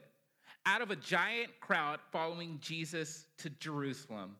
Out 0.65 0.82
of 0.82 0.91
a 0.91 0.95
giant 0.95 1.60
crowd 1.60 1.99
following 2.12 2.58
Jesus 2.62 3.26
to 3.39 3.49
Jerusalem, 3.49 4.36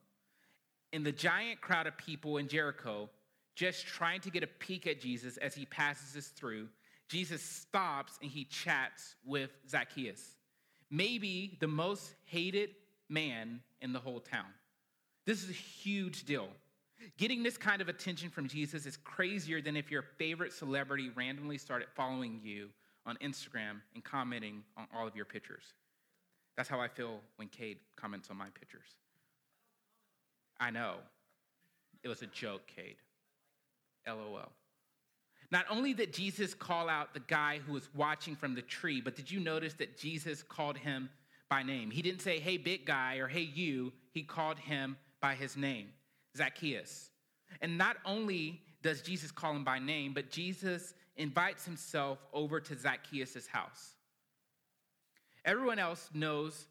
in 0.92 1.02
the 1.02 1.12
giant 1.12 1.60
crowd 1.60 1.86
of 1.86 1.96
people 1.98 2.38
in 2.38 2.48
Jericho, 2.48 3.10
just 3.54 3.86
trying 3.86 4.20
to 4.22 4.30
get 4.30 4.42
a 4.42 4.46
peek 4.46 4.86
at 4.86 5.00
Jesus 5.00 5.36
as 5.36 5.54
he 5.54 5.66
passes 5.66 6.16
us 6.16 6.28
through, 6.28 6.68
Jesus 7.08 7.42
stops 7.42 8.18
and 8.22 8.30
he 8.30 8.44
chats 8.44 9.16
with 9.24 9.50
Zacchaeus, 9.68 10.36
maybe 10.90 11.58
the 11.60 11.68
most 11.68 12.14
hated 12.24 12.70
man 13.08 13.60
in 13.82 13.92
the 13.92 14.00
whole 14.00 14.20
town. 14.20 14.46
This 15.26 15.42
is 15.42 15.50
a 15.50 15.52
huge 15.52 16.24
deal. 16.24 16.48
Getting 17.18 17.42
this 17.42 17.58
kind 17.58 17.82
of 17.82 17.88
attention 17.88 18.30
from 18.30 18.48
Jesus 18.48 18.86
is 18.86 18.96
crazier 18.96 19.60
than 19.60 19.76
if 19.76 19.90
your 19.90 20.02
favorite 20.16 20.52
celebrity 20.52 21.10
randomly 21.14 21.58
started 21.58 21.88
following 21.94 22.40
you 22.42 22.68
on 23.04 23.16
Instagram 23.22 23.80
and 23.94 24.02
commenting 24.02 24.62
on 24.76 24.86
all 24.96 25.06
of 25.06 25.14
your 25.14 25.26
pictures. 25.26 25.74
That's 26.56 26.68
how 26.68 26.80
I 26.80 26.88
feel 26.88 27.20
when 27.36 27.48
Cade 27.48 27.78
comments 27.96 28.30
on 28.30 28.36
my 28.36 28.48
pictures. 28.58 28.88
I 30.60 30.70
know. 30.70 30.96
It 32.02 32.08
was 32.08 32.22
a 32.22 32.26
joke, 32.26 32.62
Cade. 32.66 32.96
LOL. 34.06 34.52
Not 35.50 35.66
only 35.70 35.94
did 35.94 36.12
Jesus 36.12 36.54
call 36.54 36.88
out 36.88 37.14
the 37.14 37.20
guy 37.20 37.60
who 37.66 37.72
was 37.72 37.88
watching 37.94 38.36
from 38.36 38.54
the 38.54 38.62
tree, 38.62 39.00
but 39.00 39.16
did 39.16 39.30
you 39.30 39.40
notice 39.40 39.74
that 39.74 39.96
Jesus 39.98 40.42
called 40.42 40.76
him 40.76 41.10
by 41.48 41.62
name? 41.62 41.90
He 41.90 42.02
didn't 42.02 42.22
say, 42.22 42.38
hey, 42.38 42.56
big 42.56 42.86
guy, 42.86 43.16
or 43.16 43.28
hey, 43.28 43.42
you. 43.42 43.92
He 44.12 44.22
called 44.22 44.58
him 44.58 44.96
by 45.20 45.34
his 45.34 45.56
name. 45.56 45.88
Zacchaeus. 46.36 47.10
And 47.60 47.78
not 47.78 47.96
only 48.04 48.62
does 48.82 49.00
Jesus 49.00 49.30
call 49.30 49.54
him 49.54 49.64
by 49.64 49.78
name, 49.78 50.12
but 50.12 50.30
Jesus 50.30 50.94
invites 51.16 51.64
himself 51.64 52.18
over 52.32 52.60
to 52.60 52.76
Zacchaeus' 52.76 53.46
house. 53.46 53.94
Everyone 55.44 55.78
else 55.78 56.08
knows 56.14 56.66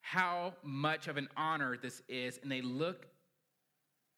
how 0.00 0.54
much 0.62 1.08
of 1.08 1.16
an 1.16 1.28
honor 1.36 1.76
this 1.76 2.02
is, 2.08 2.38
and 2.42 2.50
they 2.50 2.60
look 2.60 3.06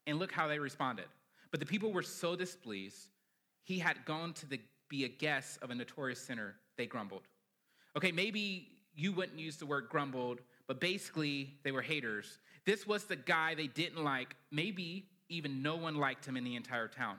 and 0.06 0.18
look 0.18 0.32
how 0.32 0.48
they 0.48 0.58
responded. 0.58 1.06
But 1.50 1.60
the 1.60 1.66
people 1.66 1.92
were 1.92 2.02
so 2.02 2.36
displeased, 2.36 3.08
he 3.62 3.78
had 3.78 4.04
gone 4.04 4.32
to 4.34 4.46
the, 4.46 4.60
be 4.88 5.04
a 5.04 5.08
guest 5.08 5.58
of 5.62 5.70
a 5.70 5.74
notorious 5.74 6.20
sinner, 6.20 6.56
they 6.76 6.86
grumbled. 6.86 7.22
Okay, 7.96 8.12
maybe 8.12 8.68
you 8.94 9.12
wouldn't 9.12 9.38
use 9.38 9.56
the 9.56 9.66
word 9.66 9.88
grumbled, 9.88 10.40
but 10.66 10.80
basically 10.80 11.54
they 11.62 11.72
were 11.72 11.82
haters. 11.82 12.38
This 12.66 12.86
was 12.86 13.04
the 13.04 13.16
guy 13.16 13.54
they 13.54 13.66
didn't 13.66 14.02
like. 14.02 14.36
Maybe 14.50 15.06
even 15.28 15.62
no 15.62 15.76
one 15.76 15.96
liked 15.96 16.26
him 16.26 16.36
in 16.36 16.44
the 16.44 16.56
entire 16.56 16.88
town. 16.88 17.16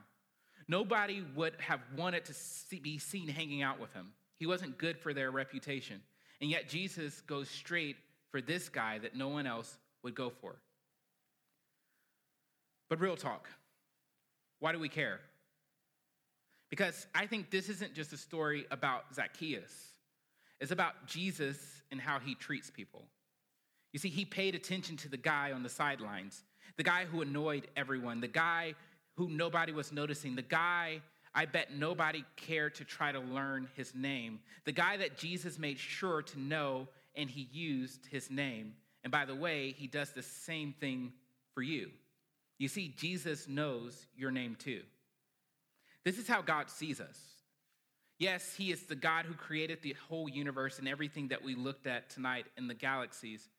Nobody 0.67 1.23
would 1.35 1.53
have 1.59 1.81
wanted 1.95 2.25
to 2.25 2.33
see, 2.33 2.79
be 2.79 2.97
seen 2.97 3.27
hanging 3.27 3.61
out 3.61 3.79
with 3.79 3.93
him. 3.93 4.13
He 4.37 4.47
wasn't 4.47 4.77
good 4.77 4.97
for 4.97 5.13
their 5.13 5.31
reputation. 5.31 6.01
And 6.41 6.49
yet 6.49 6.69
Jesus 6.69 7.21
goes 7.21 7.49
straight 7.49 7.97
for 8.31 8.41
this 8.41 8.69
guy 8.69 8.99
that 8.99 9.15
no 9.15 9.29
one 9.29 9.47
else 9.47 9.77
would 10.03 10.15
go 10.15 10.29
for. 10.29 10.55
But 12.89 12.99
real 12.99 13.15
talk, 13.15 13.49
why 14.59 14.71
do 14.71 14.79
we 14.79 14.89
care? 14.89 15.19
Because 16.69 17.07
I 17.15 17.25
think 17.25 17.51
this 17.51 17.69
isn't 17.69 17.93
just 17.93 18.13
a 18.13 18.17
story 18.17 18.65
about 18.71 19.13
Zacchaeus, 19.13 19.73
it's 20.59 20.71
about 20.71 21.05
Jesus 21.05 21.57
and 21.91 21.99
how 21.99 22.19
he 22.19 22.35
treats 22.35 22.69
people. 22.69 23.05
You 23.93 23.99
see, 23.99 24.09
he 24.09 24.25
paid 24.25 24.55
attention 24.55 24.97
to 24.97 25.09
the 25.09 25.17
guy 25.17 25.53
on 25.53 25.63
the 25.63 25.69
sidelines, 25.69 26.43
the 26.75 26.83
guy 26.83 27.05
who 27.05 27.21
annoyed 27.21 27.67
everyone, 27.77 28.19
the 28.19 28.27
guy 28.27 28.75
who 29.15 29.29
nobody 29.29 29.71
was 29.71 29.93
noticing, 29.93 30.35
the 30.35 30.41
guy 30.41 31.01
I 31.35 31.45
bet 31.45 31.75
nobody 31.75 32.23
cared 32.37 32.75
to 32.75 32.85
try 32.85 33.11
to 33.11 33.19
learn 33.19 33.67
his 33.75 33.93
name, 33.93 34.39
the 34.63 34.71
guy 34.71 34.97
that 34.97 35.17
Jesus 35.17 35.59
made 35.59 35.77
sure 35.77 36.21
to 36.23 36.39
know 36.39 36.87
and 37.15 37.29
he 37.29 37.49
used 37.51 38.07
his 38.07 38.31
name. 38.31 38.73
And 39.03 39.11
by 39.11 39.25
the 39.25 39.35
way, 39.35 39.75
he 39.77 39.85
does 39.85 40.11
the 40.11 40.23
same 40.23 40.73
thing 40.79 41.13
for 41.53 41.61
you. 41.61 41.91
You 42.57 42.67
see, 42.67 42.93
Jesus 42.97 43.47
knows 43.47 44.07
your 44.15 44.31
name 44.31 44.55
too. 44.55 44.81
This 46.03 46.17
is 46.17 46.27
how 46.27 46.41
God 46.41 46.69
sees 46.69 47.01
us. 47.01 47.19
Yes, 48.17 48.55
He 48.55 48.71
is 48.71 48.83
the 48.83 48.95
God 48.95 49.25
who 49.25 49.33
created 49.33 49.81
the 49.81 49.95
whole 50.07 50.29
universe 50.29 50.79
and 50.79 50.87
everything 50.87 51.29
that 51.29 51.43
we 51.43 51.55
looked 51.55 51.85
at 51.85 52.09
tonight 52.09 52.45
in 52.57 52.67
the 52.67 52.73
galaxies. 52.73 53.49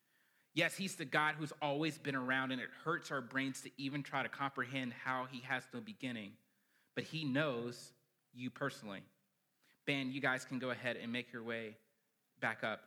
Yes, 0.55 0.75
he's 0.75 0.97
the 0.97 1.05
God 1.05 1.35
who's 1.39 1.53
always 1.61 1.99
been 1.99 2.17
around, 2.17 2.53
and 2.53 2.63
it 2.63 2.71
hurts 2.83 3.11
our 3.11 3.21
brains 3.21 3.61
to 3.63 3.71
even 3.77 4.03
try 4.03 4.23
to 4.23 4.29
comprehend 4.31 4.95
how 5.05 5.27
he 5.31 5.41
has 5.41 5.65
no 5.75 5.81
beginning. 5.81 6.33
But 6.97 7.05
he 7.05 7.25
knows 7.25 7.93
you 8.35 8.51
personally. 8.51 9.03
Ben, 9.87 10.11
you 10.11 10.21
guys 10.21 10.45
can 10.45 10.59
go 10.59 10.71
ahead 10.71 10.97
and 11.01 11.13
make 11.13 11.33
your 11.33 11.45
way 11.45 11.77
back 12.41 12.65
up. 12.65 12.81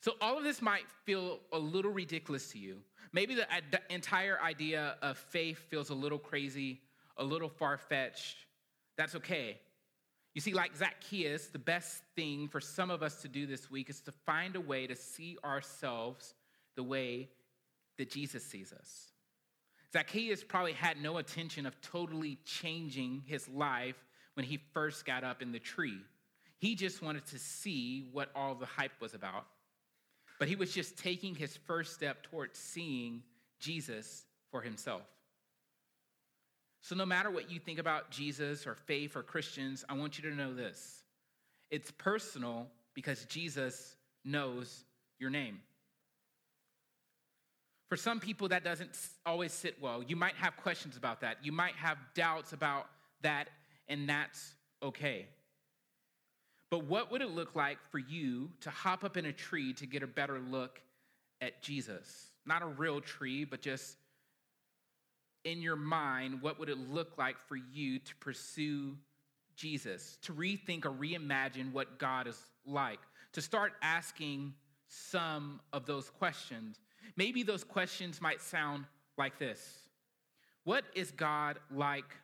So, 0.00 0.12
all 0.20 0.38
of 0.38 0.44
this 0.44 0.62
might 0.62 0.84
feel 1.04 1.40
a 1.52 1.58
little 1.58 1.90
ridiculous 1.90 2.50
to 2.52 2.58
you. 2.58 2.78
Maybe 3.12 3.34
the, 3.34 3.46
the 3.70 3.80
entire 3.90 4.38
idea 4.40 4.96
of 5.02 5.18
faith 5.18 5.58
feels 5.68 5.90
a 5.90 5.94
little 5.94 6.18
crazy, 6.18 6.80
a 7.16 7.24
little 7.24 7.48
far 7.48 7.76
fetched. 7.76 8.36
That's 8.96 9.14
okay. 9.16 9.58
You 10.34 10.40
see, 10.40 10.52
like 10.52 10.76
Zacchaeus, 10.76 11.46
the 11.46 11.58
best 11.58 12.02
thing 12.16 12.48
for 12.48 12.60
some 12.60 12.90
of 12.90 13.02
us 13.02 13.22
to 13.22 13.28
do 13.28 13.46
this 13.46 13.70
week 13.70 13.88
is 13.88 14.00
to 14.02 14.12
find 14.12 14.56
a 14.56 14.60
way 14.60 14.86
to 14.86 14.96
see 14.96 15.38
ourselves 15.44 16.34
the 16.76 16.82
way 16.82 17.30
that 17.98 18.10
Jesus 18.10 18.44
sees 18.44 18.72
us. 18.72 19.12
Zacchaeus 19.94 20.42
probably 20.42 20.72
had 20.72 21.00
no 21.00 21.18
intention 21.18 21.66
of 21.66 21.80
totally 21.80 22.36
changing 22.44 23.22
his 23.26 23.48
life 23.48 23.94
when 24.34 24.44
he 24.44 24.58
first 24.72 25.06
got 25.06 25.22
up 25.22 25.40
in 25.40 25.52
the 25.52 25.60
tree. 25.60 26.00
He 26.58 26.74
just 26.74 27.00
wanted 27.00 27.24
to 27.26 27.38
see 27.38 28.08
what 28.10 28.28
all 28.34 28.56
the 28.56 28.66
hype 28.66 29.00
was 29.00 29.14
about. 29.14 29.46
But 30.40 30.48
he 30.48 30.56
was 30.56 30.72
just 30.72 30.98
taking 30.98 31.36
his 31.36 31.56
first 31.56 31.94
step 31.94 32.24
towards 32.24 32.58
seeing 32.58 33.22
Jesus 33.60 34.24
for 34.50 34.62
himself. 34.62 35.02
So, 36.80 36.96
no 36.96 37.06
matter 37.06 37.30
what 37.30 37.48
you 37.48 37.60
think 37.60 37.78
about 37.78 38.10
Jesus 38.10 38.66
or 38.66 38.74
faith 38.74 39.14
or 39.14 39.22
Christians, 39.22 39.84
I 39.88 39.94
want 39.94 40.18
you 40.18 40.28
to 40.28 40.36
know 40.36 40.52
this 40.54 41.04
it's 41.70 41.92
personal 41.92 42.66
because 42.94 43.26
Jesus 43.26 43.94
knows 44.24 44.84
your 45.20 45.30
name. 45.30 45.60
For 47.88 47.96
some 47.96 48.18
people, 48.18 48.48
that 48.48 48.64
doesn't 48.64 48.90
always 49.26 49.52
sit 49.52 49.80
well. 49.80 50.02
You 50.02 50.16
might 50.16 50.34
have 50.36 50.56
questions 50.56 50.96
about 50.96 51.20
that. 51.20 51.38
You 51.42 51.52
might 51.52 51.74
have 51.74 51.98
doubts 52.14 52.52
about 52.52 52.86
that, 53.22 53.48
and 53.88 54.08
that's 54.08 54.54
okay. 54.82 55.26
But 56.70 56.86
what 56.86 57.10
would 57.12 57.20
it 57.20 57.30
look 57.30 57.54
like 57.54 57.78
for 57.90 57.98
you 57.98 58.50
to 58.62 58.70
hop 58.70 59.04
up 59.04 59.16
in 59.16 59.26
a 59.26 59.32
tree 59.32 59.72
to 59.74 59.86
get 59.86 60.02
a 60.02 60.06
better 60.06 60.40
look 60.40 60.80
at 61.40 61.62
Jesus? 61.62 62.30
Not 62.46 62.62
a 62.62 62.66
real 62.66 63.00
tree, 63.00 63.44
but 63.44 63.60
just 63.60 63.96
in 65.44 65.60
your 65.62 65.76
mind, 65.76 66.40
what 66.42 66.58
would 66.58 66.68
it 66.68 66.78
look 66.90 67.18
like 67.18 67.36
for 67.46 67.56
you 67.56 67.98
to 67.98 68.16
pursue 68.16 68.96
Jesus, 69.56 70.18
to 70.22 70.32
rethink 70.32 70.84
or 70.84 70.90
reimagine 70.90 71.72
what 71.72 71.98
God 71.98 72.26
is 72.26 72.40
like, 72.66 72.98
to 73.34 73.42
start 73.42 73.74
asking 73.82 74.54
some 74.88 75.60
of 75.72 75.86
those 75.86 76.10
questions? 76.10 76.78
Maybe 77.16 77.42
those 77.42 77.64
questions 77.64 78.20
might 78.20 78.40
sound 78.40 78.84
like 79.16 79.38
this 79.38 79.78
What 80.64 80.84
is 80.94 81.10
God 81.10 81.58
like 81.70 82.16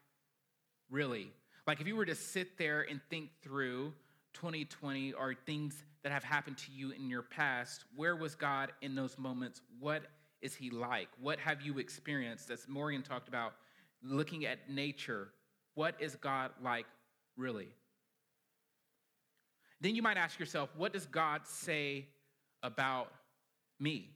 really? 0.90 1.32
Like 1.66 1.80
if 1.80 1.86
you 1.86 1.96
were 1.96 2.06
to 2.06 2.14
sit 2.14 2.58
there 2.58 2.86
and 2.88 3.00
think 3.10 3.30
through 3.42 3.92
2020 4.34 5.12
or 5.12 5.34
things 5.46 5.84
that 6.02 6.12
have 6.12 6.24
happened 6.24 6.56
to 6.58 6.72
you 6.72 6.92
in 6.92 7.10
your 7.10 7.22
past, 7.22 7.84
where 7.94 8.16
was 8.16 8.34
God 8.34 8.72
in 8.80 8.94
those 8.94 9.18
moments? 9.18 9.60
What 9.78 10.04
is 10.40 10.54
He 10.54 10.70
like? 10.70 11.08
What 11.20 11.38
have 11.38 11.62
you 11.62 11.78
experienced? 11.78 12.50
As 12.50 12.66
Morgan 12.68 13.02
talked 13.02 13.28
about, 13.28 13.52
looking 14.02 14.46
at 14.46 14.70
nature, 14.70 15.28
what 15.74 15.94
is 16.00 16.16
God 16.16 16.50
like 16.62 16.86
really? 17.36 17.68
Then 19.80 19.94
you 19.94 20.02
might 20.02 20.16
ask 20.16 20.38
yourself, 20.38 20.70
what 20.76 20.92
does 20.92 21.06
God 21.06 21.42
say 21.46 22.06
about 22.62 23.08
me? 23.78 24.10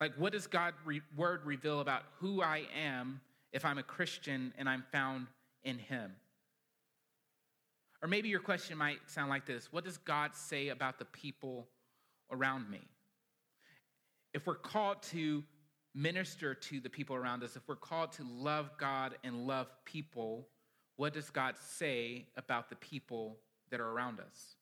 Like, 0.00 0.14
what 0.16 0.32
does 0.32 0.46
God's 0.46 0.76
re- 0.84 1.02
word 1.16 1.44
reveal 1.44 1.80
about 1.80 2.02
who 2.18 2.42
I 2.42 2.64
am 2.76 3.20
if 3.52 3.64
I'm 3.64 3.78
a 3.78 3.82
Christian 3.82 4.52
and 4.58 4.68
I'm 4.68 4.84
found 4.92 5.26
in 5.64 5.78
Him? 5.78 6.12
Or 8.02 8.08
maybe 8.08 8.28
your 8.28 8.40
question 8.40 8.76
might 8.76 8.98
sound 9.06 9.30
like 9.30 9.46
this 9.46 9.72
What 9.72 9.84
does 9.84 9.98
God 9.98 10.34
say 10.34 10.68
about 10.68 10.98
the 10.98 11.06
people 11.06 11.68
around 12.30 12.70
me? 12.70 12.82
If 14.34 14.46
we're 14.46 14.54
called 14.54 15.02
to 15.04 15.42
minister 15.94 16.54
to 16.54 16.78
the 16.78 16.90
people 16.90 17.16
around 17.16 17.42
us, 17.42 17.56
if 17.56 17.62
we're 17.66 17.74
called 17.74 18.12
to 18.12 18.24
love 18.24 18.70
God 18.78 19.16
and 19.24 19.46
love 19.46 19.68
people, 19.86 20.46
what 20.96 21.14
does 21.14 21.30
God 21.30 21.54
say 21.58 22.26
about 22.36 22.68
the 22.68 22.76
people 22.76 23.38
that 23.70 23.80
are 23.80 23.88
around 23.88 24.20
us? 24.20 24.55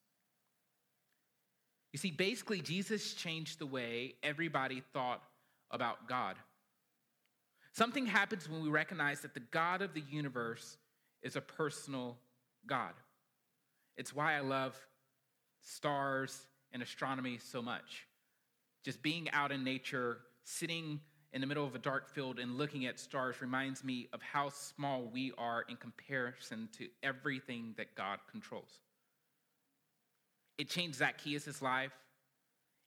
You 1.95 1.99
see, 1.99 2.11
basically, 2.11 2.61
Jesus 2.61 3.15
changed 3.15 3.61
the 3.61 3.67
way 3.67 4.17
everybody 4.25 4.83
thought 4.93 5.23
about 5.71 6.09
God. 6.09 6.35
Something 7.71 8.05
happens 8.05 8.51
when 8.51 8.65
we 8.65 8.69
recognize 8.69 9.21
that 9.21 9.33
the 9.33 9.39
God 9.39 9.81
of 9.81 9.95
the 9.95 10.03
universe 10.11 10.77
is 11.23 11.37
a 11.37 11.41
personal 11.41 12.17
God. 12.67 12.95
It's 13.97 14.13
why 14.13 14.35
I 14.35 14.41
love 14.41 14.77
stars 15.61 16.49
and 16.73 16.83
astronomy 16.83 17.39
so 17.39 17.63
much. 17.63 18.09
Just 18.85 19.01
being 19.01 19.31
out 19.31 19.53
in 19.53 19.63
nature, 19.63 20.19
sitting 20.43 20.99
in 21.33 21.41
the 21.41 21.47
middle 21.47 21.65
of 21.65 21.77
a 21.77 21.79
dark 21.79 22.13
field 22.13 22.41
and 22.41 22.59
looking 22.59 22.87
at 22.87 22.99
stars 22.99 23.41
reminds 23.41 23.85
me 23.85 24.09
of 24.13 24.21
how 24.21 24.49
small 24.49 25.09
we 25.13 25.33
are 25.39 25.65
in 25.69 25.77
comparison 25.77 26.69
to 26.77 26.89
everything 27.05 27.73
that 27.77 27.95
God 27.95 28.19
controls. 28.29 28.81
It 30.59 30.69
changed 30.69 30.99
Zacchaeus' 30.99 31.61
life. 31.61 31.93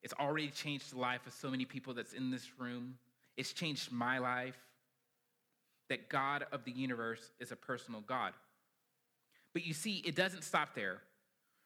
It's 0.03 0.13
already 0.13 0.49
changed 0.49 0.93
the 0.93 0.99
life 0.99 1.25
of 1.27 1.33
so 1.33 1.49
many 1.49 1.65
people 1.65 1.93
that's 1.93 2.13
in 2.13 2.31
this 2.31 2.47
room. 2.57 2.95
It's 3.35 3.53
changed 3.53 3.91
my 3.91 4.19
life. 4.19 4.57
That 5.89 6.09
God 6.09 6.45
of 6.51 6.65
the 6.65 6.71
universe 6.71 7.31
is 7.39 7.51
a 7.51 7.55
personal 7.55 8.01
God. 8.01 8.33
But 9.53 9.65
you 9.65 9.73
see, 9.73 10.03
it 10.05 10.15
doesn't 10.15 10.43
stop 10.43 10.75
there. 10.75 11.01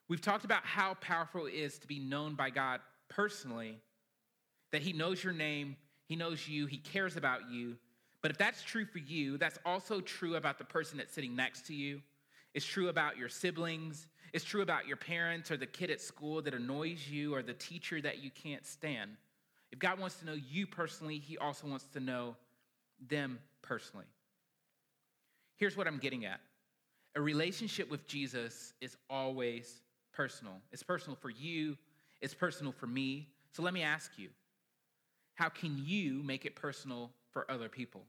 We've 0.08 0.22
talked 0.22 0.46
about 0.46 0.66
how 0.66 0.94
powerful 0.96 1.46
it 1.46 1.54
is 1.54 1.80
to 1.80 1.88
be 1.88 2.00
known 2.00 2.36
by 2.36 2.50
God 2.50 2.82
personally, 3.10 3.80
that 4.72 4.82
He 4.82 4.94
knows 4.94 5.24
your 5.24 5.34
name, 5.34 5.76
He 6.06 6.16
knows 6.16 6.48
you, 6.48 6.66
He 6.66 6.78
cares 6.78 7.18
about 7.18 7.50
you. 7.50 7.78
But 8.22 8.32
if 8.32 8.38
that's 8.38 8.62
true 8.62 8.86
for 8.86 9.00
you, 9.00 9.38
that's 9.38 9.58
also 9.66 10.00
true 10.02 10.36
about 10.36 10.58
the 10.58 10.64
person 10.64 10.98
that's 10.98 11.14
sitting 11.14 11.36
next 11.36 11.66
to 11.68 11.74
you. 11.74 12.02
It's 12.54 12.66
true 12.66 12.90
about 12.90 13.18
your 13.18 13.30
siblings. 13.30 14.08
It's 14.34 14.46
true 14.46 14.62
about 14.62 14.88
your 14.88 14.98
parents 14.98 15.52
or 15.52 15.58
the 15.58 15.66
kid 15.66 15.92
at 15.92 16.00
school 16.00 16.42
that 16.42 16.54
annoys 16.54 17.08
you 17.10 17.34
or 17.36 17.42
the 17.42 17.54
teacher 17.54 18.02
that 18.02 18.24
you 18.24 18.32
can't 18.32 18.66
stand. 18.66 19.12
If 19.72 19.80
God 19.80 20.00
wants 20.00 20.18
to 20.18 20.26
know 20.26 20.36
you 20.50 20.68
personally, 20.68 21.18
He 21.18 21.38
also 21.38 21.68
wants 21.68 21.86
to 21.94 22.00
know 22.00 22.36
them 23.10 23.40
personally. 23.62 24.06
Here's 25.58 25.76
what 25.78 25.88
I'm 25.88 25.98
getting 25.98 26.26
at 26.26 26.40
a 27.16 27.22
relationship 27.22 27.92
with 27.92 28.08
Jesus 28.08 28.74
is 28.80 28.96
always 29.10 29.82
personal. 30.14 30.54
It's 30.72 30.84
personal 30.84 31.16
for 31.16 31.30
you, 31.30 31.78
it's 32.22 32.34
personal 32.34 32.72
for 32.72 32.88
me. 32.88 33.28
So 33.52 33.64
let 33.64 33.74
me 33.74 33.82
ask 33.82 34.12
you 34.18 34.30
how 35.36 35.50
can 35.50 35.82
you 35.86 36.24
make 36.24 36.46
it 36.46 36.56
personal 36.56 37.12
for 37.32 37.50
other 37.50 37.68
people? 37.68 38.02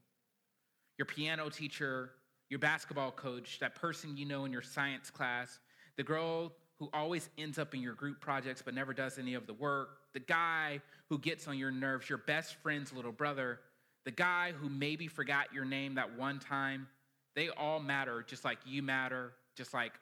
Your 0.98 1.06
piano 1.06 1.48
teacher, 1.48 2.10
your 2.48 2.58
basketball 2.58 3.10
coach, 3.10 3.58
that 3.60 3.74
person 3.74 4.16
you 4.16 4.26
know 4.26 4.44
in 4.44 4.52
your 4.52 4.62
science 4.62 5.10
class, 5.10 5.58
the 5.96 6.02
girl 6.02 6.52
who 6.78 6.88
always 6.92 7.28
ends 7.38 7.58
up 7.58 7.74
in 7.74 7.80
your 7.80 7.94
group 7.94 8.20
projects 8.20 8.62
but 8.62 8.74
never 8.74 8.92
does 8.92 9.18
any 9.18 9.34
of 9.34 9.46
the 9.46 9.54
work, 9.54 9.98
the 10.12 10.20
guy 10.20 10.80
who 11.08 11.18
gets 11.18 11.46
on 11.46 11.56
your 11.56 11.70
nerves, 11.70 12.08
your 12.08 12.18
best 12.18 12.56
friend's 12.62 12.92
little 12.92 13.12
brother, 13.12 13.60
the 14.04 14.10
guy 14.10 14.52
who 14.52 14.68
maybe 14.68 15.06
forgot 15.06 15.52
your 15.52 15.64
name 15.64 15.94
that 15.94 16.18
one 16.18 16.38
time, 16.38 16.88
they 17.36 17.48
all 17.50 17.80
matter 17.80 18.24
just 18.26 18.44
like 18.44 18.58
you 18.66 18.82
matter, 18.82 19.32
just 19.56 19.72
like 19.72 19.92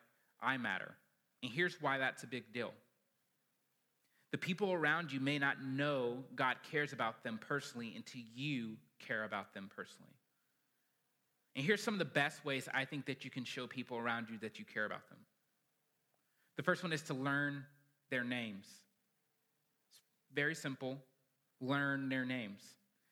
I 0.41 0.57
matter. 0.57 0.95
And 1.43 1.53
here's 1.53 1.81
why 1.81 1.99
that's 1.99 2.23
a 2.23 2.27
big 2.27 2.53
deal. 2.53 2.73
The 4.33 4.39
people 4.39 4.73
around 4.73 5.13
you 5.13 5.21
may 5.21 5.39
not 5.39 5.63
know 5.63 6.19
God 6.35 6.57
cares 6.71 6.93
about 6.93 7.25
them 7.25 7.39
personally 7.47 7.93
until 7.97 8.23
you 8.35 8.77
care 9.01 9.25
about 9.25 9.55
them 9.55 9.69
personally. 9.75 10.13
And 11.57 11.65
here's 11.65 11.83
some 11.83 11.95
of 11.95 11.99
the 11.99 12.05
best 12.05 12.45
ways 12.45 12.69
I 12.73 12.85
think 12.85 13.07
that 13.07 13.25
you 13.25 13.31
can 13.31 13.45
show 13.45 13.67
people 13.67 13.99
around 13.99 14.29
you 14.31 14.39
that 14.39 14.59
you 14.59 14.65
care 14.65 14.85
about 14.85 15.09
them. 15.09 15.19
The 16.61 16.65
first 16.65 16.83
one 16.83 16.93
is 16.93 17.01
to 17.05 17.15
learn 17.15 17.65
their 18.11 18.23
names. 18.23 18.67
It's 19.89 20.01
very 20.35 20.55
simple. 20.55 20.99
Learn 21.59 22.11
their 22.11 22.27
names. 22.27 22.61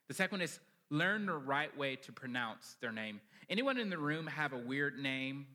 The 0.07 0.13
second 0.13 0.41
one 0.41 0.43
is 0.43 0.61
learn 0.91 1.25
the 1.25 1.33
right 1.33 1.75
way 1.75 1.97
to 1.97 2.13
pronounce 2.13 2.77
their 2.83 2.93
name. 2.93 3.23
Anyone 3.49 3.79
in 3.79 3.89
the 3.89 3.97
room 3.97 4.27
have 4.27 4.53
a 4.53 4.59
weird 4.59 4.99
name? 4.99 5.47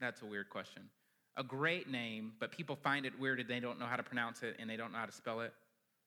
That's 0.00 0.22
a 0.22 0.24
weird 0.24 0.48
question. 0.48 0.84
A 1.36 1.42
great 1.42 1.90
name, 1.90 2.32
but 2.40 2.52
people 2.52 2.74
find 2.74 3.04
it 3.04 3.12
weird 3.20 3.38
and 3.38 3.50
they 3.50 3.60
don't 3.60 3.78
know 3.78 3.84
how 3.84 3.96
to 3.96 4.02
pronounce 4.02 4.42
it 4.42 4.56
and 4.58 4.70
they 4.70 4.78
don't 4.78 4.90
know 4.90 4.98
how 4.98 5.04
to 5.04 5.12
spell 5.12 5.42
it. 5.42 5.52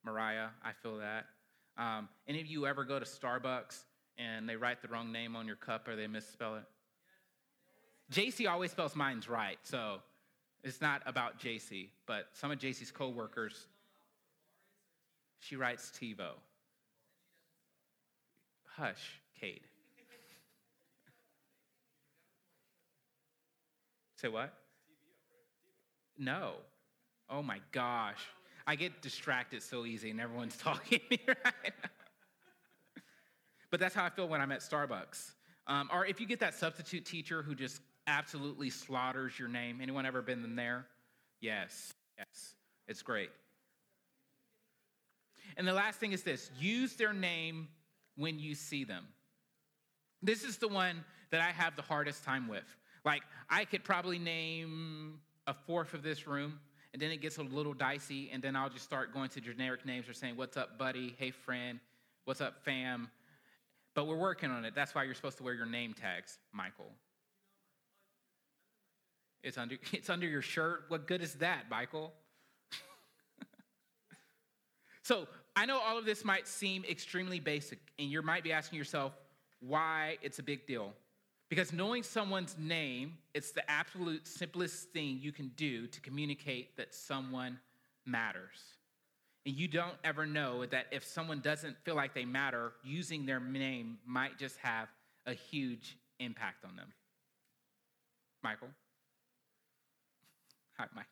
Mariah, 0.04 0.48
I 0.64 0.72
feel 0.82 0.98
that. 0.98 1.26
Um, 1.78 2.08
any 2.26 2.40
of 2.40 2.48
you 2.48 2.66
ever 2.66 2.82
go 2.82 2.98
to 2.98 3.06
Starbucks 3.06 3.84
and 4.18 4.48
they 4.48 4.56
write 4.56 4.82
the 4.82 4.88
wrong 4.88 5.12
name 5.12 5.36
on 5.36 5.46
your 5.46 5.54
cup 5.54 5.86
or 5.86 5.94
they 5.94 6.08
misspell 6.08 6.56
it? 6.56 6.64
JC 8.12 8.50
always 8.50 8.72
spells 8.72 8.96
mine's 8.96 9.28
right, 9.28 9.58
so 9.62 10.00
it's 10.62 10.80
not 10.80 11.02
about 11.06 11.40
JC, 11.40 11.88
but 12.06 12.26
some 12.32 12.50
of 12.50 12.58
JC's 12.58 12.90
coworkers, 12.90 13.66
she 15.38 15.56
writes 15.56 15.90
TiVo. 15.98 16.30
Hush, 18.76 19.20
Cade. 19.40 19.62
Say 24.16 24.28
what? 24.28 24.52
No. 26.18 26.52
Oh 27.30 27.42
my 27.42 27.60
gosh. 27.72 28.20
I 28.66 28.76
get 28.76 29.00
distracted 29.00 29.62
so 29.62 29.86
easy 29.86 30.10
and 30.10 30.20
everyone's 30.20 30.56
talking 30.58 30.98
to 30.98 31.04
me 31.10 31.18
right 31.26 31.36
now. 31.64 31.90
But 33.70 33.80
that's 33.80 33.94
how 33.94 34.04
I 34.04 34.10
feel 34.10 34.28
when 34.28 34.40
I'm 34.40 34.52
at 34.52 34.60
Starbucks. 34.60 35.32
Um, 35.66 35.88
or 35.92 36.04
if 36.04 36.20
you 36.20 36.26
get 36.26 36.40
that 36.40 36.54
substitute 36.54 37.06
teacher 37.06 37.42
who 37.42 37.54
just 37.54 37.80
absolutely 38.10 38.70
slaughters 38.70 39.38
your 39.38 39.48
name. 39.48 39.78
Anyone 39.80 40.04
ever 40.04 40.20
been 40.20 40.56
there? 40.56 40.86
Yes, 41.40 41.94
yes. 42.18 42.54
It's 42.88 43.02
great. 43.02 43.30
And 45.56 45.66
the 45.66 45.72
last 45.72 46.00
thing 46.00 46.12
is 46.12 46.22
this 46.22 46.50
use 46.58 46.94
their 46.96 47.12
name 47.12 47.68
when 48.16 48.38
you 48.38 48.54
see 48.54 48.84
them. 48.84 49.06
This 50.22 50.44
is 50.44 50.58
the 50.58 50.68
one 50.68 51.04
that 51.30 51.40
I 51.40 51.50
have 51.50 51.76
the 51.76 51.82
hardest 51.82 52.24
time 52.24 52.48
with. 52.48 52.64
Like, 53.04 53.22
I 53.48 53.64
could 53.64 53.84
probably 53.84 54.18
name 54.18 55.20
a 55.46 55.54
fourth 55.54 55.94
of 55.94 56.02
this 56.02 56.26
room, 56.26 56.60
and 56.92 57.00
then 57.00 57.10
it 57.10 57.22
gets 57.22 57.38
a 57.38 57.42
little 57.42 57.72
dicey, 57.72 58.28
and 58.32 58.42
then 58.42 58.56
I'll 58.56 58.68
just 58.68 58.84
start 58.84 59.14
going 59.14 59.30
to 59.30 59.40
generic 59.40 59.86
names 59.86 60.08
or 60.08 60.12
saying, 60.12 60.36
What's 60.36 60.56
up, 60.56 60.78
buddy? 60.78 61.14
Hey, 61.18 61.30
friend. 61.30 61.80
What's 62.24 62.40
up, 62.40 62.62
fam? 62.64 63.08
But 63.94 64.06
we're 64.06 64.16
working 64.16 64.50
on 64.50 64.64
it. 64.64 64.74
That's 64.74 64.94
why 64.94 65.04
you're 65.04 65.14
supposed 65.14 65.38
to 65.38 65.42
wear 65.42 65.54
your 65.54 65.66
name 65.66 65.94
tags, 65.94 66.38
Michael. 66.52 66.92
It's 69.42 69.58
under, 69.58 69.76
it's 69.92 70.10
under 70.10 70.26
your 70.26 70.42
shirt. 70.42 70.84
What 70.88 71.06
good 71.06 71.22
is 71.22 71.34
that, 71.34 71.70
Michael? 71.70 72.12
so 75.02 75.26
I 75.56 75.66
know 75.66 75.78
all 75.78 75.98
of 75.98 76.04
this 76.04 76.24
might 76.24 76.46
seem 76.46 76.84
extremely 76.88 77.40
basic, 77.40 77.78
and 77.98 78.10
you 78.10 78.22
might 78.22 78.44
be 78.44 78.52
asking 78.52 78.78
yourself 78.78 79.12
why 79.60 80.18
it's 80.22 80.38
a 80.38 80.42
big 80.42 80.66
deal. 80.66 80.92
Because 81.48 81.72
knowing 81.72 82.04
someone's 82.04 82.56
name, 82.58 83.14
it's 83.34 83.50
the 83.50 83.68
absolute 83.68 84.26
simplest 84.26 84.90
thing 84.90 85.18
you 85.20 85.32
can 85.32 85.50
do 85.56 85.88
to 85.88 86.00
communicate 86.00 86.76
that 86.76 86.94
someone 86.94 87.58
matters. 88.06 88.76
And 89.46 89.56
you 89.56 89.66
don't 89.66 89.96
ever 90.04 90.26
know 90.26 90.64
that 90.66 90.86
if 90.92 91.04
someone 91.04 91.40
doesn't 91.40 91.76
feel 91.84 91.96
like 91.96 92.14
they 92.14 92.24
matter, 92.24 92.72
using 92.84 93.26
their 93.26 93.40
name 93.40 93.98
might 94.06 94.38
just 94.38 94.58
have 94.58 94.88
a 95.26 95.32
huge 95.32 95.96
impact 96.20 96.64
on 96.64 96.76
them. 96.76 96.92
Michael? 98.42 98.68
Michael. 100.94 101.08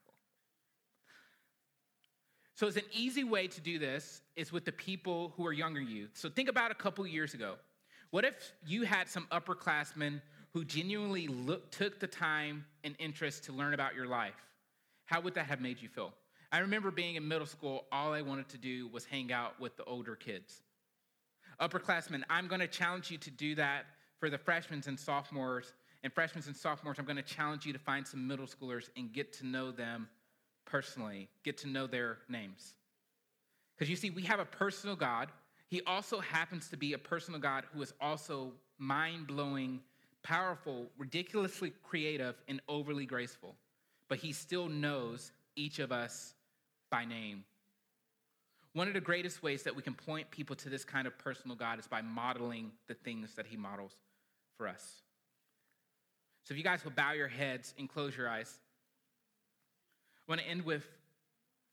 So, 2.54 2.66
it's 2.66 2.76
an 2.76 2.82
easy 2.92 3.24
way 3.24 3.46
to 3.46 3.60
do 3.60 3.78
this 3.78 4.22
is 4.34 4.52
with 4.52 4.64
the 4.64 4.72
people 4.72 5.32
who 5.36 5.46
are 5.46 5.52
younger 5.52 5.80
you. 5.80 6.08
So, 6.14 6.28
think 6.28 6.48
about 6.48 6.70
a 6.70 6.74
couple 6.74 7.06
years 7.06 7.34
ago. 7.34 7.54
What 8.10 8.24
if 8.24 8.52
you 8.66 8.82
had 8.82 9.08
some 9.08 9.26
upperclassmen 9.30 10.22
who 10.54 10.64
genuinely 10.64 11.28
look, 11.28 11.70
took 11.70 12.00
the 12.00 12.06
time 12.06 12.64
and 12.82 12.96
interest 12.98 13.44
to 13.44 13.52
learn 13.52 13.74
about 13.74 13.94
your 13.94 14.06
life? 14.06 14.34
How 15.04 15.20
would 15.20 15.34
that 15.34 15.46
have 15.46 15.60
made 15.60 15.80
you 15.80 15.88
feel? 15.88 16.12
I 16.50 16.60
remember 16.60 16.90
being 16.90 17.16
in 17.16 17.28
middle 17.28 17.46
school, 17.46 17.84
all 17.92 18.12
I 18.12 18.22
wanted 18.22 18.48
to 18.50 18.58
do 18.58 18.88
was 18.88 19.04
hang 19.04 19.32
out 19.32 19.60
with 19.60 19.76
the 19.76 19.84
older 19.84 20.16
kids. 20.16 20.62
Upperclassmen, 21.60 22.22
I'm 22.30 22.48
going 22.48 22.60
to 22.60 22.66
challenge 22.66 23.10
you 23.10 23.18
to 23.18 23.30
do 23.30 23.54
that 23.56 23.84
for 24.18 24.30
the 24.30 24.38
freshmen 24.38 24.82
and 24.86 24.98
sophomores. 24.98 25.72
And 26.02 26.12
freshmen 26.12 26.44
and 26.46 26.56
sophomores, 26.56 26.98
I'm 26.98 27.04
going 27.04 27.16
to 27.16 27.22
challenge 27.22 27.66
you 27.66 27.72
to 27.72 27.78
find 27.78 28.06
some 28.06 28.26
middle 28.26 28.46
schoolers 28.46 28.88
and 28.96 29.12
get 29.12 29.32
to 29.34 29.46
know 29.46 29.72
them 29.72 30.08
personally, 30.64 31.28
get 31.44 31.58
to 31.58 31.68
know 31.68 31.86
their 31.86 32.18
names. 32.28 32.74
Because 33.74 33.90
you 33.90 33.96
see, 33.96 34.10
we 34.10 34.22
have 34.22 34.40
a 34.40 34.44
personal 34.44 34.96
God. 34.96 35.30
He 35.68 35.82
also 35.86 36.20
happens 36.20 36.68
to 36.68 36.76
be 36.76 36.92
a 36.92 36.98
personal 36.98 37.40
God 37.40 37.64
who 37.72 37.82
is 37.82 37.92
also 38.00 38.52
mind 38.78 39.26
blowing, 39.26 39.80
powerful, 40.22 40.86
ridiculously 40.98 41.72
creative, 41.82 42.36
and 42.48 42.60
overly 42.68 43.06
graceful. 43.06 43.56
But 44.08 44.18
he 44.18 44.32
still 44.32 44.68
knows 44.68 45.32
each 45.56 45.78
of 45.78 45.92
us 45.92 46.34
by 46.90 47.04
name. 47.04 47.44
One 48.72 48.88
of 48.88 48.94
the 48.94 49.00
greatest 49.00 49.42
ways 49.42 49.62
that 49.64 49.74
we 49.74 49.82
can 49.82 49.94
point 49.94 50.30
people 50.30 50.54
to 50.56 50.68
this 50.68 50.84
kind 50.84 51.06
of 51.06 51.18
personal 51.18 51.56
God 51.56 51.78
is 51.78 51.86
by 51.86 52.02
modeling 52.02 52.70
the 52.86 52.94
things 52.94 53.34
that 53.34 53.46
he 53.46 53.56
models 53.56 53.96
for 54.56 54.68
us. 54.68 55.02
So 56.48 56.54
if 56.54 56.58
you 56.58 56.64
guys 56.64 56.82
will 56.82 56.92
bow 56.92 57.12
your 57.12 57.28
heads 57.28 57.74
and 57.78 57.90
close 57.90 58.16
your 58.16 58.26
eyes, 58.26 58.58
I 60.26 60.32
want 60.32 60.40
to 60.40 60.48
end 60.48 60.62
with 60.62 60.88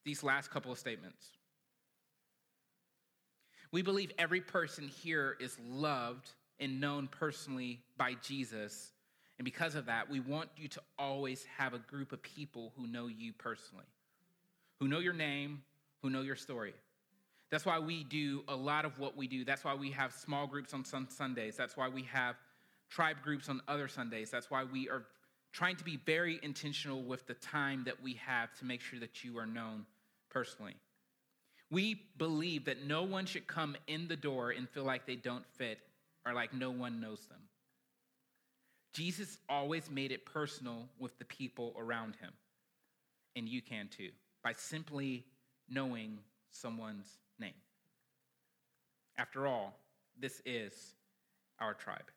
these 0.03 0.21
last 0.21 0.51
couple 0.51 0.69
of 0.69 0.77
statements. 0.77 1.31
We 3.71 3.83
believe 3.83 4.11
every 4.17 4.41
person 4.41 4.89
here 4.89 5.38
is 5.39 5.57
loved 5.65 6.29
and 6.59 6.81
known 6.81 7.07
personally 7.07 7.79
by 7.95 8.15
Jesus. 8.21 8.91
And 9.38 9.45
because 9.45 9.75
of 9.75 9.85
that, 9.85 10.09
we 10.09 10.19
want 10.19 10.49
you 10.57 10.67
to 10.67 10.81
always 10.99 11.45
have 11.57 11.73
a 11.73 11.79
group 11.79 12.11
of 12.11 12.21
people 12.21 12.73
who 12.75 12.85
know 12.85 13.07
you 13.07 13.31
personally, 13.31 13.88
who 14.81 14.89
know 14.89 14.99
your 14.99 15.13
name, 15.13 15.61
who 16.01 16.09
know 16.09 16.21
your 16.21 16.35
story. 16.35 16.73
That's 17.49 17.65
why 17.65 17.79
we 17.79 18.03
do 18.03 18.43
a 18.49 18.55
lot 18.57 18.83
of 18.83 18.99
what 18.99 19.15
we 19.15 19.29
do. 19.29 19.45
That's 19.45 19.63
why 19.63 19.73
we 19.73 19.91
have 19.91 20.11
small 20.11 20.47
groups 20.47 20.73
on 20.73 20.83
some 20.83 21.07
Sundays. 21.09 21.55
That's 21.55 21.77
why 21.77 21.88
we 21.88 22.03
have 22.11 22.35
tribe 22.89 23.17
groups 23.24 23.50
on 23.50 23.62
other 23.67 23.88
Sundays. 23.88 24.30
That's 24.30 24.50
why 24.50 24.63
we 24.63 24.89
are 24.89 25.06
trying 25.52 25.76
to 25.78 25.84
be 25.84 25.98
very 26.06 26.39
intentional 26.43 27.02
with 27.02 27.26
the 27.28 27.34
time 27.36 27.84
that 27.86 28.02
we 28.02 28.13
have 28.15 28.54
to 28.60 28.65
make 28.65 28.82
sure 28.82 29.00
that 29.00 29.24
you 29.24 29.38
are 29.38 29.45
known 29.45 29.86
personally. 30.30 30.76
We 31.71 32.02
believe 32.17 32.65
that 32.65 32.86
no 32.86 33.04
one 33.04 33.26
should 33.26 33.48
come 33.48 33.76
in 33.88 34.08
the 34.08 34.15
door 34.15 34.52
and 34.52 34.69
feel 34.69 34.84
like 34.84 35.06
they 35.06 35.15
don't 35.15 35.45
fit 35.58 35.80
or 36.26 36.34
like 36.34 36.54
no 36.54 36.71
one 36.71 37.00
knows 37.00 37.26
them. 37.28 37.39
Jesus 38.93 39.38
always 39.50 39.89
made 39.89 40.12
it 40.12 40.26
personal 40.26 40.88
with 41.00 41.17
the 41.19 41.26
people 41.26 41.74
around 41.78 42.15
him. 42.15 42.32
And 43.36 43.50
you 43.50 43.62
can 43.62 43.89
too, 43.89 44.10
by 44.43 44.54
simply 44.54 45.26
knowing 45.69 46.19
someone's 46.52 47.17
name. 47.39 47.54
After 49.17 49.48
all, 49.48 49.78
this 50.19 50.41
is 50.45 50.93
our 51.60 51.74
tribe. 51.74 52.12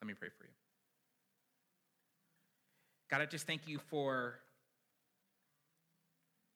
Let 0.00 0.08
me 0.08 0.14
pray 0.14 0.28
for 0.28 0.44
you. 0.44 0.50
God, 3.10 3.20
I 3.20 3.26
just 3.26 3.46
thank 3.46 3.68
you 3.68 3.78
for 3.78 4.40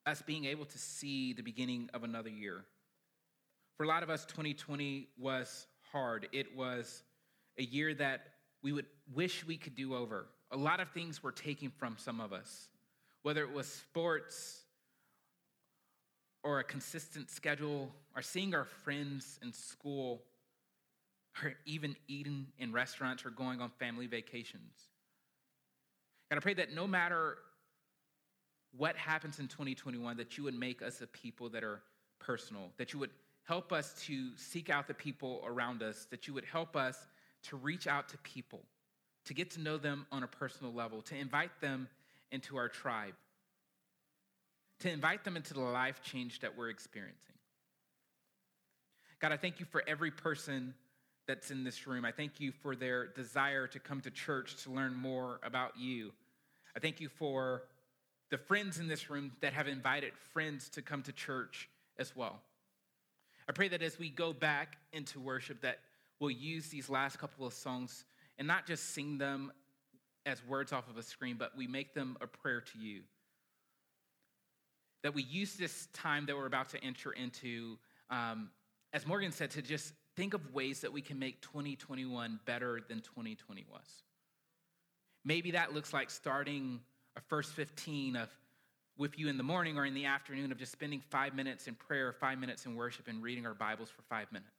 us 0.06 0.22
being 0.22 0.46
able 0.46 0.64
to 0.64 0.78
see 0.78 1.32
the 1.32 1.42
beginning 1.42 1.88
of 1.94 2.02
another 2.04 2.30
year. 2.30 2.64
For 3.76 3.84
a 3.84 3.86
lot 3.86 4.02
of 4.02 4.10
us, 4.10 4.24
2020 4.26 5.08
was 5.18 5.66
hard. 5.92 6.28
It 6.32 6.56
was 6.56 7.02
a 7.58 7.62
year 7.62 7.94
that 7.94 8.22
we 8.62 8.72
would 8.72 8.86
wish 9.14 9.46
we 9.46 9.56
could 9.56 9.74
do 9.74 9.94
over. 9.94 10.26
A 10.50 10.56
lot 10.56 10.80
of 10.80 10.90
things 10.90 11.22
were 11.22 11.32
taken 11.32 11.70
from 11.70 11.96
some 11.98 12.20
of 12.20 12.32
us, 12.32 12.68
whether 13.22 13.42
it 13.42 13.52
was 13.52 13.66
sports 13.66 14.64
or 16.42 16.58
a 16.58 16.64
consistent 16.64 17.30
schedule, 17.30 17.90
or 18.16 18.22
seeing 18.22 18.54
our 18.54 18.64
friends 18.64 19.38
in 19.42 19.52
school, 19.52 20.22
or 21.42 21.54
even 21.66 21.96
eating 22.08 22.46
in 22.58 22.72
restaurants 22.72 23.24
or 23.24 23.30
going 23.30 23.60
on 23.60 23.70
family 23.78 24.06
vacations. 24.06 24.88
And 26.30 26.38
I 26.38 26.40
pray 26.40 26.54
that 26.54 26.72
no 26.72 26.86
matter 26.86 27.38
what 28.76 28.96
happens 28.96 29.38
in 29.38 29.48
2021, 29.48 30.16
that 30.16 30.38
you 30.38 30.44
would 30.44 30.58
make 30.58 30.82
us 30.82 31.00
a 31.00 31.06
people 31.06 31.48
that 31.50 31.64
are 31.64 31.80
personal, 32.20 32.70
that 32.78 32.92
you 32.92 33.00
would 33.00 33.10
help 33.44 33.72
us 33.72 33.94
to 34.06 34.30
seek 34.36 34.70
out 34.70 34.86
the 34.86 34.94
people 34.94 35.42
around 35.44 35.82
us, 35.82 36.06
that 36.10 36.28
you 36.28 36.34
would 36.34 36.44
help 36.44 36.76
us 36.76 36.96
to 37.42 37.56
reach 37.56 37.86
out 37.86 38.08
to 38.10 38.18
people, 38.18 38.60
to 39.24 39.34
get 39.34 39.50
to 39.50 39.60
know 39.60 39.76
them 39.76 40.06
on 40.12 40.22
a 40.22 40.28
personal 40.28 40.72
level, 40.72 41.02
to 41.02 41.16
invite 41.16 41.60
them 41.60 41.88
into 42.30 42.56
our 42.56 42.68
tribe, 42.68 43.14
to 44.80 44.90
invite 44.90 45.24
them 45.24 45.36
into 45.36 45.54
the 45.54 45.60
life 45.60 46.00
change 46.02 46.40
that 46.40 46.56
we're 46.56 46.68
experiencing. 46.70 47.34
God, 49.20 49.32
I 49.32 49.36
thank 49.36 49.58
you 49.58 49.66
for 49.66 49.82
every 49.86 50.10
person 50.10 50.74
that's 51.30 51.52
in 51.52 51.62
this 51.62 51.86
room. 51.86 52.04
I 52.04 52.10
thank 52.10 52.40
you 52.40 52.50
for 52.50 52.74
their 52.74 53.06
desire 53.06 53.68
to 53.68 53.78
come 53.78 54.00
to 54.00 54.10
church 54.10 54.64
to 54.64 54.70
learn 54.72 54.96
more 54.96 55.38
about 55.44 55.78
you. 55.78 56.10
I 56.76 56.80
thank 56.80 57.00
you 57.00 57.08
for 57.08 57.62
the 58.30 58.36
friends 58.36 58.80
in 58.80 58.88
this 58.88 59.08
room 59.08 59.30
that 59.40 59.52
have 59.52 59.68
invited 59.68 60.12
friends 60.32 60.68
to 60.70 60.82
come 60.82 61.04
to 61.04 61.12
church 61.12 61.68
as 62.00 62.16
well. 62.16 62.40
I 63.48 63.52
pray 63.52 63.68
that 63.68 63.80
as 63.80 63.96
we 63.96 64.10
go 64.10 64.32
back 64.32 64.76
into 64.92 65.20
worship 65.20 65.60
that 65.60 65.78
we'll 66.18 66.32
use 66.32 66.68
these 66.68 66.90
last 66.90 67.20
couple 67.20 67.46
of 67.46 67.52
songs 67.52 68.04
and 68.36 68.48
not 68.48 68.66
just 68.66 68.92
sing 68.92 69.16
them 69.16 69.52
as 70.26 70.44
words 70.44 70.72
off 70.72 70.90
of 70.90 70.98
a 70.98 71.02
screen, 71.02 71.36
but 71.38 71.56
we 71.56 71.68
make 71.68 71.94
them 71.94 72.16
a 72.20 72.26
prayer 72.26 72.60
to 72.60 72.78
you. 72.80 73.02
That 75.04 75.14
we 75.14 75.22
use 75.22 75.54
this 75.54 75.86
time 75.92 76.26
that 76.26 76.36
we're 76.36 76.46
about 76.46 76.70
to 76.70 76.84
enter 76.84 77.12
into, 77.12 77.78
um, 78.10 78.50
as 78.92 79.06
Morgan 79.06 79.30
said, 79.30 79.52
to 79.52 79.62
just 79.62 79.92
think 80.20 80.34
of 80.34 80.52
ways 80.52 80.80
that 80.80 80.92
we 80.92 81.00
can 81.00 81.18
make 81.18 81.40
2021 81.40 82.40
better 82.44 82.82
than 82.88 83.00
2020 83.00 83.64
was. 83.72 83.80
Maybe 85.24 85.52
that 85.52 85.72
looks 85.72 85.94
like 85.94 86.10
starting 86.10 86.80
a 87.16 87.22
first 87.22 87.54
15 87.54 88.16
of 88.16 88.28
with 88.98 89.18
you 89.18 89.28
in 89.28 89.38
the 89.38 89.42
morning 89.42 89.78
or 89.78 89.86
in 89.86 89.94
the 89.94 90.04
afternoon 90.04 90.52
of 90.52 90.58
just 90.58 90.72
spending 90.72 91.00
five 91.08 91.34
minutes 91.34 91.68
in 91.68 91.74
prayer, 91.74 92.12
five 92.12 92.38
minutes 92.38 92.66
in 92.66 92.74
worship, 92.74 93.08
and 93.08 93.22
reading 93.22 93.46
our 93.46 93.54
Bibles 93.54 93.88
for 93.88 94.02
five 94.10 94.30
minutes. 94.30 94.50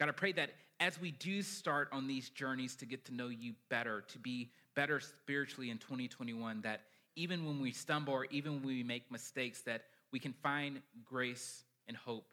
God, 0.00 0.08
I 0.08 0.12
pray 0.12 0.32
that 0.32 0.50
as 0.80 1.00
we 1.00 1.12
do 1.12 1.40
start 1.40 1.88
on 1.92 2.08
these 2.08 2.28
journeys 2.30 2.74
to 2.74 2.86
get 2.86 3.04
to 3.04 3.14
know 3.14 3.28
you 3.28 3.52
better, 3.70 4.00
to 4.08 4.18
be 4.18 4.50
better 4.74 4.98
spiritually 4.98 5.70
in 5.70 5.78
2021, 5.78 6.62
that 6.62 6.80
even 7.14 7.46
when 7.46 7.60
we 7.60 7.70
stumble 7.70 8.14
or 8.14 8.24
even 8.32 8.54
when 8.54 8.66
we 8.66 8.82
make 8.82 9.12
mistakes, 9.12 9.60
that 9.60 9.82
we 10.10 10.18
can 10.18 10.32
find 10.42 10.82
grace 11.04 11.62
and 11.86 11.96
hope 11.96 12.26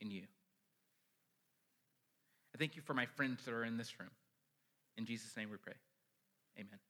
in 0.00 0.10
you. 0.10 0.22
I 2.58 2.60
thank 2.60 2.74
you 2.74 2.82
for 2.82 2.92
my 2.92 3.06
friends 3.06 3.44
that 3.44 3.54
are 3.54 3.64
in 3.64 3.76
this 3.76 4.00
room. 4.00 4.10
In 4.96 5.06
Jesus' 5.06 5.36
name 5.36 5.48
we 5.48 5.58
pray. 5.58 5.74
Amen. 6.58 6.80